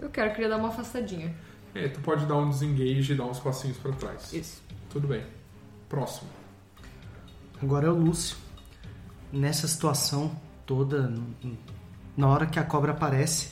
[0.01, 1.35] Eu quero, queria dar uma afastadinha.
[1.75, 4.33] É, tu pode dar um desengage e dar uns passinhos para trás.
[4.33, 4.63] Isso.
[4.89, 5.25] Tudo bem.
[5.89, 6.29] Próximo.
[7.63, 8.37] Agora é o Lúcio.
[9.33, 10.35] Nessa situação
[10.65, 11.13] toda,
[12.17, 13.51] na hora que a cobra aparece,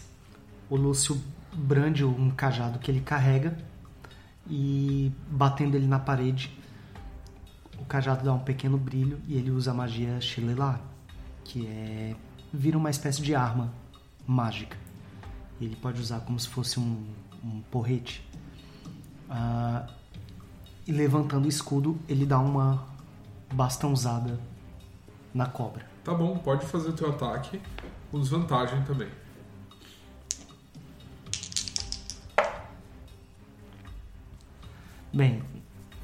[0.70, 1.20] o Lúcio
[1.52, 3.56] brande um cajado que ele carrega
[4.48, 6.56] e batendo ele na parede,
[7.78, 10.80] o cajado dá um pequeno brilho e ele usa a magia Shillelar,
[11.44, 12.16] que é
[12.52, 13.72] vira uma espécie de arma
[14.26, 14.87] mágica.
[15.60, 17.04] Ele pode usar como se fosse um,
[17.44, 18.26] um porrete.
[19.28, 19.86] Ah,
[20.86, 22.86] e levantando o escudo, ele dá uma
[23.52, 24.38] bastãozada
[25.34, 25.86] na cobra.
[26.02, 27.60] Tá bom, pode fazer o teu ataque
[28.10, 29.08] com desvantagem também.
[35.12, 35.42] Bem,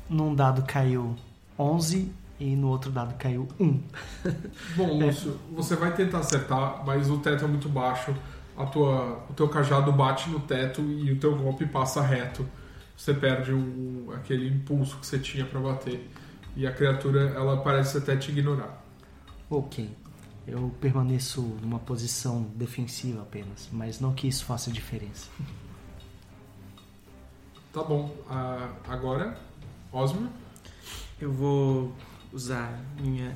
[0.08, 1.14] num dado caiu
[1.58, 3.80] 11 e no outro dado caiu 1.
[4.76, 8.14] Bom, Lúcio, você vai tentar acertar, mas o teto é muito baixo.
[8.56, 12.46] A tua, o teu cajado bate no teto e o teu golpe passa reto.
[12.96, 16.08] Você perde o, aquele impulso que você tinha para bater.
[16.56, 18.84] E a criatura, ela parece até te ignorar.
[19.50, 19.90] Ok.
[20.46, 25.28] Eu permaneço numa posição defensiva apenas, mas não que isso faça diferença.
[27.72, 28.14] Tá bom.
[28.28, 29.36] Ah, agora,
[29.90, 30.30] Osmo.
[31.20, 31.92] Eu vou
[32.32, 33.34] usar minha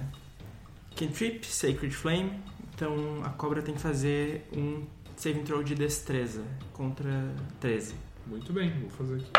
[0.94, 2.32] Cantrip, Sacred Flame.
[2.74, 4.84] Então a cobra tem que fazer um
[5.18, 6.42] saving throw de destreza
[6.72, 7.94] contra 13.
[8.26, 9.30] Muito bem, vou fazer aqui.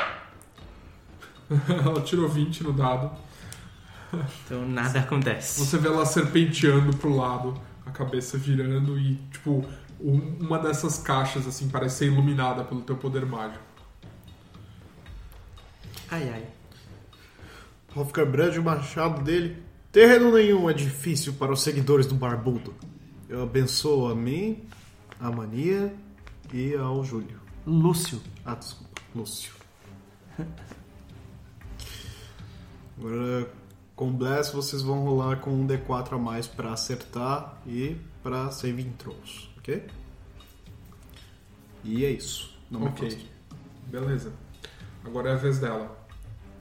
[1.85, 3.11] ela tirou 20 no dado.
[4.45, 5.59] Então nada acontece.
[5.59, 9.63] Você vê ela serpenteando pro lado, a cabeça virando e, tipo,
[9.99, 13.63] um- uma dessas caixas, assim, parece ser iluminada pelo teu poder mágico.
[16.09, 16.45] Ai ai.
[17.95, 19.61] Hofgar brande o machado dele.
[19.91, 22.73] Terreno nenhum é difícil para os seguidores do Barbudo.
[23.27, 24.63] Eu abençoo a mim,
[25.19, 25.93] a Mania
[26.53, 27.39] e ao Júlio.
[27.65, 29.53] Lúcio, Ah, desculpa, Lúcio.
[32.97, 33.49] Agora,
[33.95, 38.91] com Bless, vocês vão rolar com um D4 a mais para acertar e para saving
[38.97, 39.85] throws, ok?
[41.83, 42.57] E é isso.
[42.69, 43.07] Não me ok.
[43.07, 43.27] afasto.
[43.87, 44.33] Beleza.
[45.05, 45.97] Agora é a vez dela.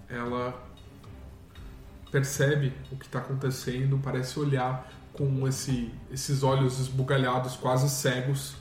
[0.09, 0.55] Ela
[2.11, 8.55] percebe o que está acontecendo, parece olhar com esse, esses olhos esbugalhados, quase cegos.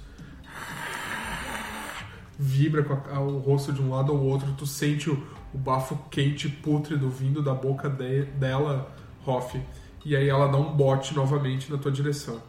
[2.40, 5.14] Vibra com a- o rosto de um lado ao outro, tu sente o,
[5.54, 8.92] o bafo quente, pútrido vindo da boca de- dela,
[9.26, 9.60] Hoff.
[10.04, 12.42] E aí ela dá um bote novamente na tua direção.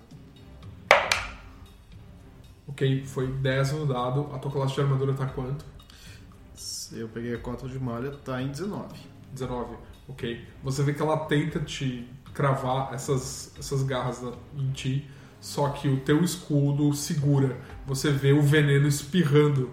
[2.66, 4.30] Ok, foi 10 no dado.
[4.32, 5.64] A tua classe de armadura tá quanto?
[6.54, 8.94] Se eu peguei a cota de malha, tá em 19.
[9.32, 9.76] 19.
[10.06, 10.46] Ok.
[10.62, 12.08] Você vê que ela tenta te
[12.38, 14.22] cravar essas, essas garras
[14.56, 15.10] em ti,
[15.40, 17.56] só que o teu escudo segura.
[17.84, 19.68] Você vê o veneno espirrando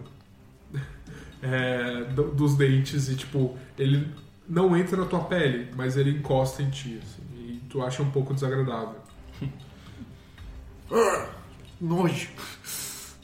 [1.43, 4.11] é, do- dos dentes e, tipo, ele
[4.49, 6.99] não entra na tua pele, mas ele encosta em ti.
[7.03, 8.95] assim, e tu acha um pouco desagradável.
[11.79, 12.29] Nojo.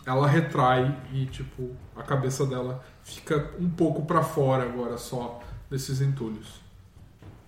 [0.06, 6.00] Ela retrai e, tipo, a cabeça dela fica um pouco pra fora agora só desses
[6.00, 6.62] entulhos.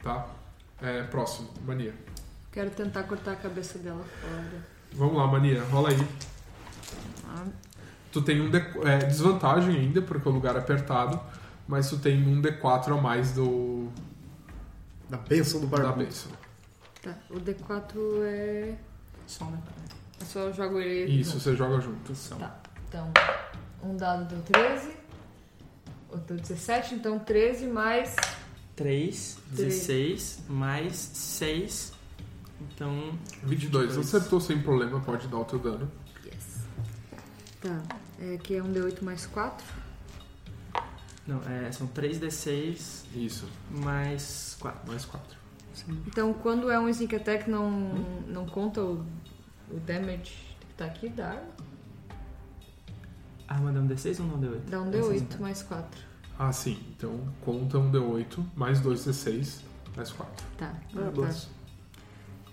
[0.02, 0.28] Tá?
[0.84, 1.94] É, próximo, Mania.
[2.52, 4.62] Quero tentar cortar a cabeça dela fora.
[4.92, 6.08] Vamos lá, Mania, rola aí.
[7.28, 7.46] Ah,
[8.12, 11.20] Tu tem um D, é, desvantagem ainda, porque o lugar é apertado,
[11.68, 13.88] mas tu tem um D4 a mais do
[15.10, 16.06] Da bênção do da Barbudo.
[16.06, 16.32] bênção.
[17.02, 17.16] tá.
[17.32, 18.76] O D4 é.
[19.26, 19.54] Só um
[20.20, 21.22] Eu só jogo ele.
[21.22, 22.14] Isso, você joga junto.
[22.38, 22.60] Tá.
[22.88, 23.12] Então,
[23.82, 24.92] um dado deu 13.
[26.10, 28.16] Outro deu 17, então 13 mais.
[28.76, 31.94] 3, 16, mais 6.
[32.62, 33.98] Então, 22.
[33.98, 35.92] Acertou sem problema, pode dar o teu dano.
[36.26, 36.62] Yes.
[37.62, 37.82] Tá.
[38.20, 39.66] É, aqui é um D8 mais 4.
[41.28, 44.88] não, é, são 3d6 Isso, mais 4.
[44.88, 45.38] mais 4.
[46.08, 47.70] Então, quando é um sneak attack, não,
[48.28, 49.06] não conta o,
[49.72, 51.50] o damage que tá aqui da arma.
[53.48, 54.60] A arma dá um d6 ou não d8?
[54.70, 56.13] Dá um D6 D8 mais 4.
[56.38, 56.78] Ah, sim.
[56.98, 59.60] Então conta um D8, mais 2 D6,
[59.96, 60.46] mais 4.
[60.58, 60.74] Tá.
[60.96, 61.36] Ah, tá.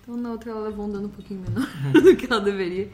[0.03, 1.67] Então na outra ela levou um dano um pouquinho menor
[2.03, 2.91] do que ela deveria.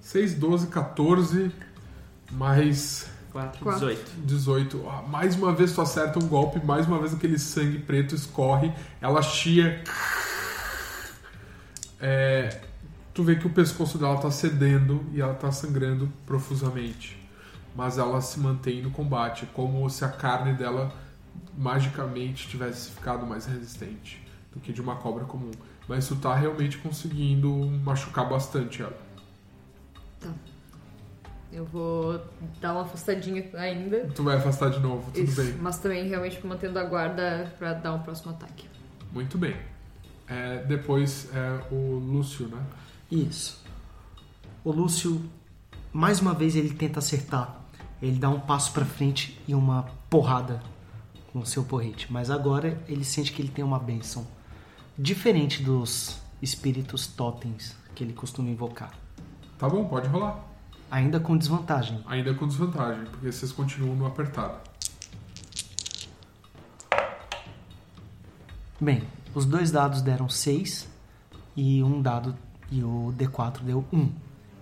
[0.00, 1.50] 6, 12, 14,
[2.30, 3.86] mais 4, Quatro.
[3.86, 4.10] 18.
[4.26, 4.88] 18.
[4.88, 8.72] Ah, Mais uma vez tu acerta um golpe, mais uma vez aquele sangue preto escorre,
[9.00, 9.82] ela chia.
[11.98, 12.60] É,
[13.14, 17.18] tu vê que o pescoço dela tá cedendo e ela tá sangrando profusamente.
[17.74, 20.92] Mas ela se mantém no combate, como se a carne dela
[21.56, 25.50] magicamente tivesse ficado mais resistente do que de uma cobra comum.
[25.88, 27.50] Mas tu tá realmente conseguindo
[27.84, 28.98] machucar bastante ela.
[31.52, 32.18] Eu vou
[32.60, 34.06] dar uma afastadinha ainda.
[34.14, 35.54] Tu vai afastar de novo, tudo Isso, bem.
[35.60, 38.66] Mas também realmente mantendo a guarda pra dar um próximo ataque.
[39.12, 39.54] Muito bem.
[40.26, 42.62] É, depois é o Lúcio, né?
[43.12, 43.62] Isso.
[44.64, 45.22] O Lúcio,
[45.92, 47.60] mais uma vez, ele tenta acertar.
[48.00, 50.62] Ele dá um passo pra frente e uma porrada
[51.30, 52.10] com o seu porrete.
[52.10, 54.26] Mas agora ele sente que ele tem uma bênção.
[54.98, 58.94] Diferente dos espíritos totens que ele costuma invocar.
[59.58, 60.42] Tá bom, pode rolar.
[60.90, 62.02] Ainda com desvantagem.
[62.06, 64.56] Ainda com desvantagem, porque vocês continuam no apertado.
[68.80, 69.04] Bem,
[69.34, 70.88] os dois dados deram 6
[71.54, 72.34] e um dado
[72.72, 74.10] e o D4 deu 1.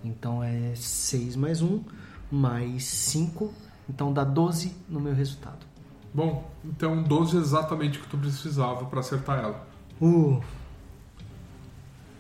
[0.04, 1.82] Então é 6 mais 1
[2.30, 3.52] mais 5,
[3.88, 5.66] então dá 12 no meu resultado.
[6.12, 9.66] Bom, então 12 é exatamente o que tu precisava pra acertar ela.
[10.00, 10.40] Uh.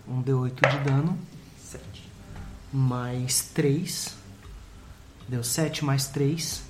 [0.08, 1.18] Um D8 de dano
[1.56, 2.10] 7.
[2.72, 4.16] mais 3.
[5.28, 6.62] Deu 7 mais 3.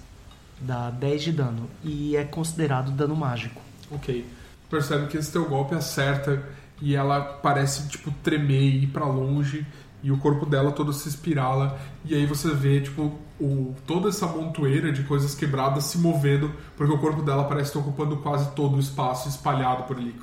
[0.60, 1.70] Dá 10 de dano.
[1.82, 3.60] E é considerado dano mágico.
[3.90, 4.26] Ok.
[4.68, 6.46] Percebe que esse teu golpe acerta
[6.81, 9.66] e ela parece, tipo, tremer e ir pra longe
[10.03, 14.26] e o corpo dela todo se espirala e aí você vê, tipo, o, toda essa
[14.26, 18.76] montoeira de coisas quebradas se movendo porque o corpo dela parece estar ocupando quase todo
[18.76, 20.14] o espaço espalhado por ali.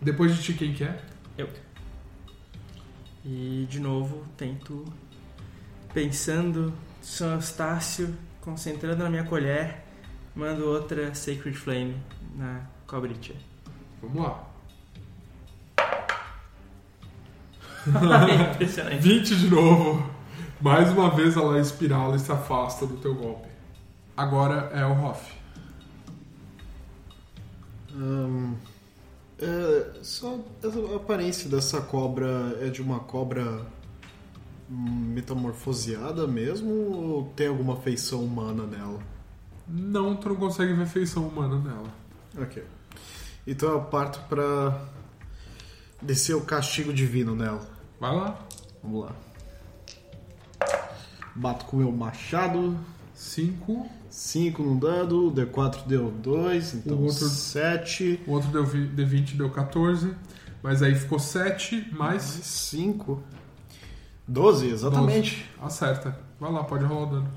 [0.00, 1.00] Depois de ti, quem que é?
[1.38, 1.48] Eu.
[3.24, 4.84] E de novo tento
[5.94, 9.82] pensando, São Eustácio, concentrando na minha colher,
[10.34, 11.96] mando outra Sacred Flame
[12.34, 13.53] na cobritia.
[14.04, 14.50] Vamos lá.
[18.52, 19.02] Impressionante.
[19.02, 20.10] 20 de novo.
[20.60, 23.48] Mais uma vez ela espirala e se afasta do teu golpe.
[24.16, 25.44] Agora é o Hoff.
[29.38, 33.66] É, só a aparência dessa cobra é de uma cobra
[34.70, 39.00] hum, metamorfoseada mesmo ou tem alguma feição humana nela?
[39.68, 41.92] Não, tu não consegue ver feição humana nela.
[42.38, 42.62] Ok.
[43.46, 44.80] Então eu parto pra
[46.00, 47.66] descer o castigo divino nela.
[48.00, 48.38] Vai lá.
[48.82, 49.12] Vamos lá.
[51.34, 52.78] Bato com o meu machado.
[53.14, 53.88] 5.
[54.10, 58.20] 5 no dado, o D4 deu 2, então O outro- 7.
[58.26, 60.14] O outro deu vi- D20 deu 14.
[60.62, 62.22] Mas aí ficou 7 mais.
[62.22, 63.22] 5.
[64.26, 65.48] 12, exatamente.
[65.60, 66.16] Acerta.
[66.40, 67.28] Vai lá, pode rolar o dano.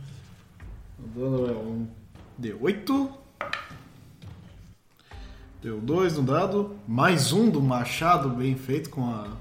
[0.99, 1.87] O dano é um
[2.39, 3.09] D8.
[5.67, 6.77] Deu 2 no dado.
[6.87, 9.35] Mais um do machado, bem feito com a,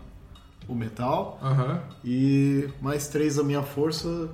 [0.66, 1.38] o metal.
[1.40, 1.80] Aham.
[2.04, 4.28] E mais 3 da minha força,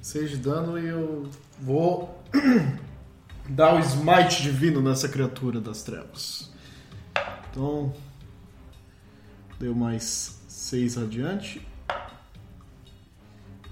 [0.00, 0.78] 6 de dano.
[0.78, 1.28] E eu
[1.60, 2.18] vou
[3.46, 6.50] dar o smite divino nessa criatura das trevas.
[7.50, 7.92] Então,
[9.60, 11.68] deu mais 6 radiante.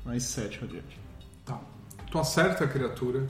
[0.04, 1.00] Mais 7 radiante.
[1.42, 1.58] Tá.
[2.10, 3.26] Tu acerta a criatura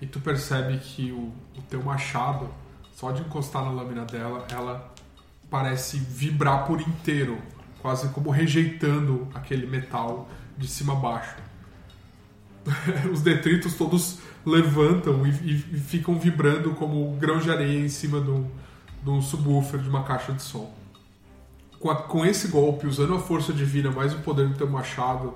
[0.00, 2.48] e tu percebe que o, o teu machado,
[2.94, 4.92] só de encostar na lâmina dela, ela
[5.50, 7.38] parece vibrar por inteiro,
[7.80, 11.36] quase como rejeitando aquele metal de cima a baixo.
[13.12, 18.20] Os detritos todos levantam e, e- e ficam vibrando como grãos de areia em cima
[18.20, 18.46] do,
[19.02, 20.72] do subwoofer de uma caixa de som.
[21.80, 25.34] Com, a- com esse golpe, usando a força divina mais o poder do teu machado,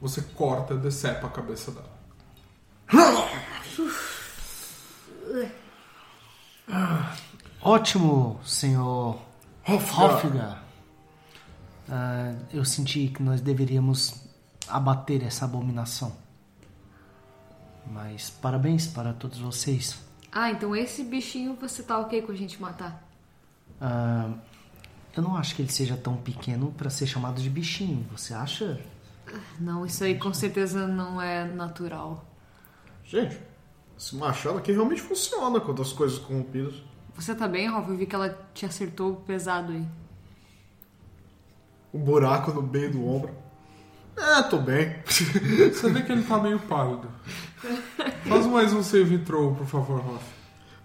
[0.00, 1.94] você corta, decepa a cabeça dela.
[7.60, 9.18] Ótimo, senhor.
[9.66, 10.64] Hofgar.
[11.88, 14.22] Ah, eu senti que nós deveríamos
[14.68, 16.14] abater essa abominação.
[17.86, 19.98] Mas parabéns para todos vocês.
[20.32, 23.06] Ah, então esse bichinho você tá ok com a gente matar?
[23.80, 24.30] Ah,
[25.16, 28.06] eu não acho que ele seja tão pequeno para ser chamado de bichinho.
[28.10, 28.80] Você acha?
[29.60, 32.24] Não, isso aí com certeza não é natural.
[33.04, 33.38] Gente,
[33.98, 36.74] esse machado aqui realmente funciona contra as coisas corrompidas.
[37.14, 37.88] Você tá bem, Rolf?
[37.88, 39.86] Eu vi que ela te acertou pesado aí.
[41.92, 43.30] Um buraco no meio do ombro.
[44.16, 44.96] É, tô bem.
[45.06, 47.08] Você vê que ele tá meio pálido.
[48.28, 50.24] Faz mais um save throw, por favor, Hoff.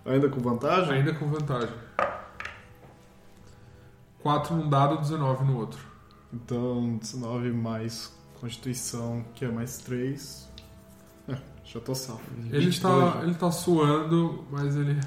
[0.06, 0.94] Ainda com vantagem?
[0.94, 1.76] Ainda com vantagem.
[4.22, 5.80] 4 num dado, 19 no outro.
[6.34, 10.49] Então, 19 mais Constituição, que é mais 3.
[11.72, 12.22] Já tô salvo.
[12.52, 15.00] Ele 22 tá, ele tá suando, mas ele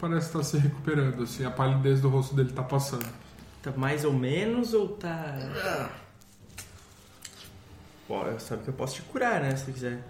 [0.00, 3.06] parece estar se recuperando, assim, a palidez do rosto dele tá passando.
[3.60, 5.90] Tá mais ou menos ou tá.
[8.06, 9.54] Pô, sabe que eu posso te curar, né?
[9.56, 10.02] Se quiser.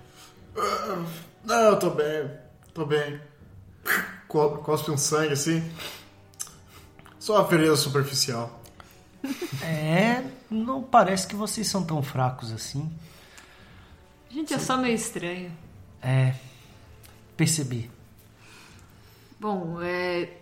[1.45, 2.31] Não, eu tô bem.
[2.75, 3.21] Tô bem.
[4.29, 5.71] Co- Cospe um sangue assim.
[7.19, 8.61] Só uma ferida superficial.
[9.63, 12.91] É, não parece que vocês são tão fracos assim.
[14.33, 15.53] A gente é só meio estranho.
[16.01, 16.35] É,
[17.37, 17.91] percebi.
[19.39, 20.39] Bom, é.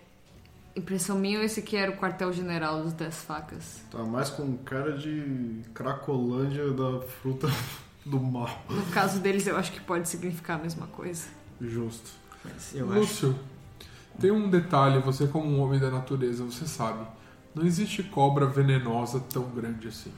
[0.76, 3.82] Impressão minha, esse aqui era o quartel-general dos Dez Facas.
[3.90, 7.48] Tá mais com cara de Cracolândia da fruta
[8.06, 8.62] do mal.
[8.70, 11.26] No caso deles, eu acho que pode significar a mesma coisa.
[11.60, 12.12] Justo.
[12.44, 13.00] Mas eu acho.
[13.00, 13.38] Lúcio,
[14.20, 17.04] tem um detalhe, você como um homem da natureza, você sabe.
[17.52, 20.12] Não existe cobra venenosa tão grande assim.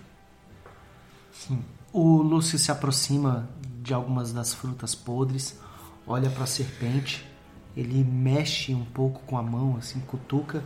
[1.93, 3.51] O Lúcio se aproxima
[3.83, 5.61] de algumas das frutas podres,
[6.07, 7.29] olha para a serpente
[7.77, 10.63] Ele mexe um pouco com a mão, assim, cutuca.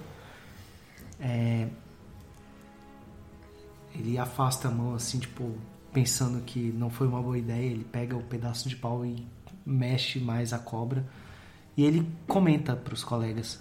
[1.18, 1.68] É,
[3.94, 5.56] ele afasta a mão, assim, tipo,
[5.92, 7.70] pensando que não foi uma boa ideia.
[7.70, 9.26] Ele pega o pedaço de pau e
[9.64, 11.06] mexe mais a cobra.
[11.76, 13.60] E ele comenta para os colegas: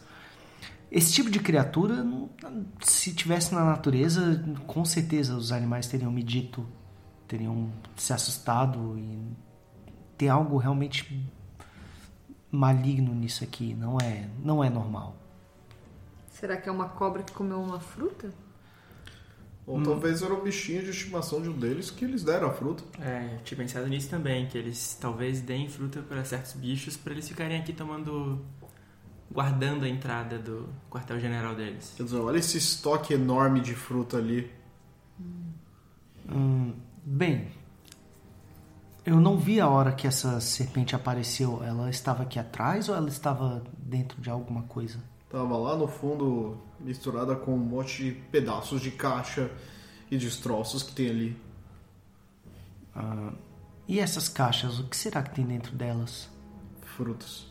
[0.92, 2.06] esse tipo de criatura,
[2.82, 6.66] se tivesse na natureza, com certeza os animais teriam me dito,
[7.28, 9.20] teriam se assustado e
[10.18, 11.26] tem algo realmente
[12.52, 13.74] maligno nisso aqui.
[13.74, 15.16] Não é, não é normal.
[16.30, 18.34] Será que é uma cobra que comeu uma fruta?
[19.68, 22.84] Ou talvez era o bichinho de estimação de um deles que eles deram a fruta.
[23.02, 27.14] É, eu tinha pensado nisso também, que eles talvez deem fruta para certos bichos para
[27.14, 28.46] eles ficarem aqui tomando.
[29.32, 31.94] guardando a entrada do quartel-general deles.
[31.98, 34.52] Quer dizer, olha esse estoque enorme de fruta ali.
[36.32, 36.74] Hum,
[37.06, 37.48] bem,
[39.06, 41.64] eu não vi a hora que essa serpente apareceu.
[41.64, 45.00] Ela estava aqui atrás ou ela estava dentro de alguma coisa?
[45.30, 49.52] Tava lá no fundo, misturada com um monte de pedaços de caixa
[50.10, 51.38] e destroços que tem ali.
[52.96, 53.32] Ah,
[53.88, 56.28] e essas caixas, o que será que tem dentro delas?
[56.82, 57.46] Frutas.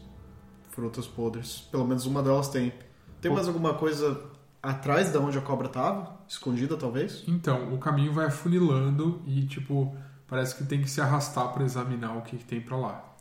[0.71, 1.69] Frutas podres.
[1.71, 2.73] Pelo menos uma delas tem.
[3.21, 4.34] Tem mais alguma coisa
[4.65, 6.19] atrás da onde a cobra tava?
[6.27, 7.23] Escondida, talvez?
[7.29, 9.95] Então, o caminho vai afunilando e, tipo,
[10.27, 13.15] parece que tem que se arrastar pra examinar o que, que tem pra lá.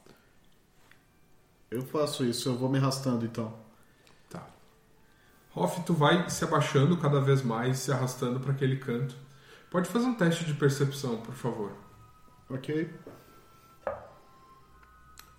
[1.69, 3.53] Eu faço isso, eu vou me arrastando então.
[4.29, 4.45] Tá.
[5.53, 9.15] Hoff, tu vai se abaixando cada vez mais, se arrastando pra aquele canto.
[9.69, 11.71] Pode fazer um teste de percepção, por favor.
[12.49, 12.93] Ok.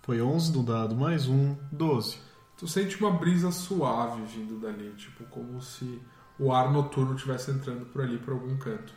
[0.03, 2.19] Foi 11 no dado, mais um, 12.
[2.57, 6.01] Tu sente uma brisa suave vindo dali, tipo, como se
[6.39, 8.93] o ar noturno estivesse entrando por ali, por algum canto.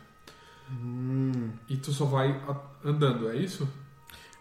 [0.71, 2.41] Hum, E tu só vai
[2.83, 3.67] andando, é isso?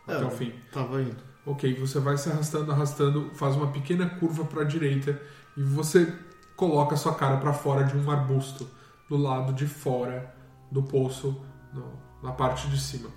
[0.06, 0.24] Até É.
[0.24, 0.52] o fim.
[0.72, 1.16] tava indo.
[1.46, 5.20] Ok, você vai se arrastando, arrastando, faz uma pequena curva para a direita
[5.56, 6.14] e você
[6.56, 8.68] coloca sua cara para fora de um arbusto
[9.08, 10.34] do lado de fora
[10.70, 11.40] do poço,
[11.72, 13.08] no- na parte de cima.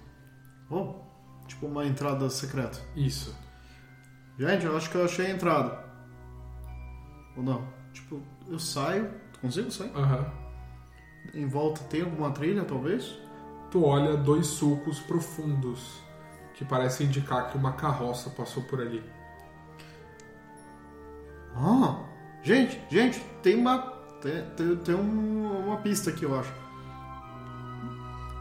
[0.70, 0.95] Oh,
[1.47, 2.80] tipo uma entrada secreta.
[2.95, 3.36] Isso.
[4.39, 5.90] Gente, eu acho que eu achei a entrada.
[7.38, 7.65] Ou não?
[7.93, 9.09] Tipo, eu saio.
[9.39, 9.91] Consigo sair?
[9.95, 10.25] Aham.
[11.34, 13.17] Em volta tem alguma trilha, talvez?
[13.69, 16.01] Tu olha dois sulcos profundos
[16.55, 19.03] que parecem indicar que uma carroça passou por ali.
[21.55, 22.03] Ah!
[22.43, 23.79] Gente, gente, tem uma.
[24.21, 26.51] Tem, tem, tem um- uma pista aqui, eu acho.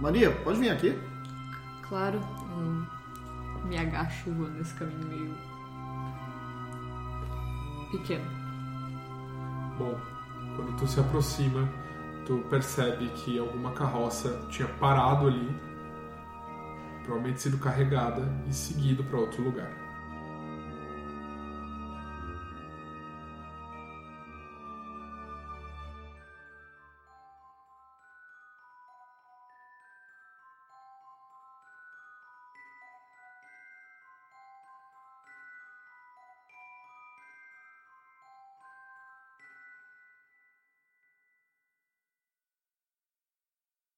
[0.01, 0.99] Maria, pode vir aqui?
[1.88, 2.18] Claro,
[3.61, 5.36] eu me agacho nesse caminho meio
[7.91, 8.39] pequeno.
[9.81, 9.99] Bom,
[10.57, 11.66] quando tu se aproxima,
[12.26, 15.49] tu percebe que alguma carroça tinha parado ali,
[17.03, 19.80] provavelmente sido carregada e seguido para outro lugar.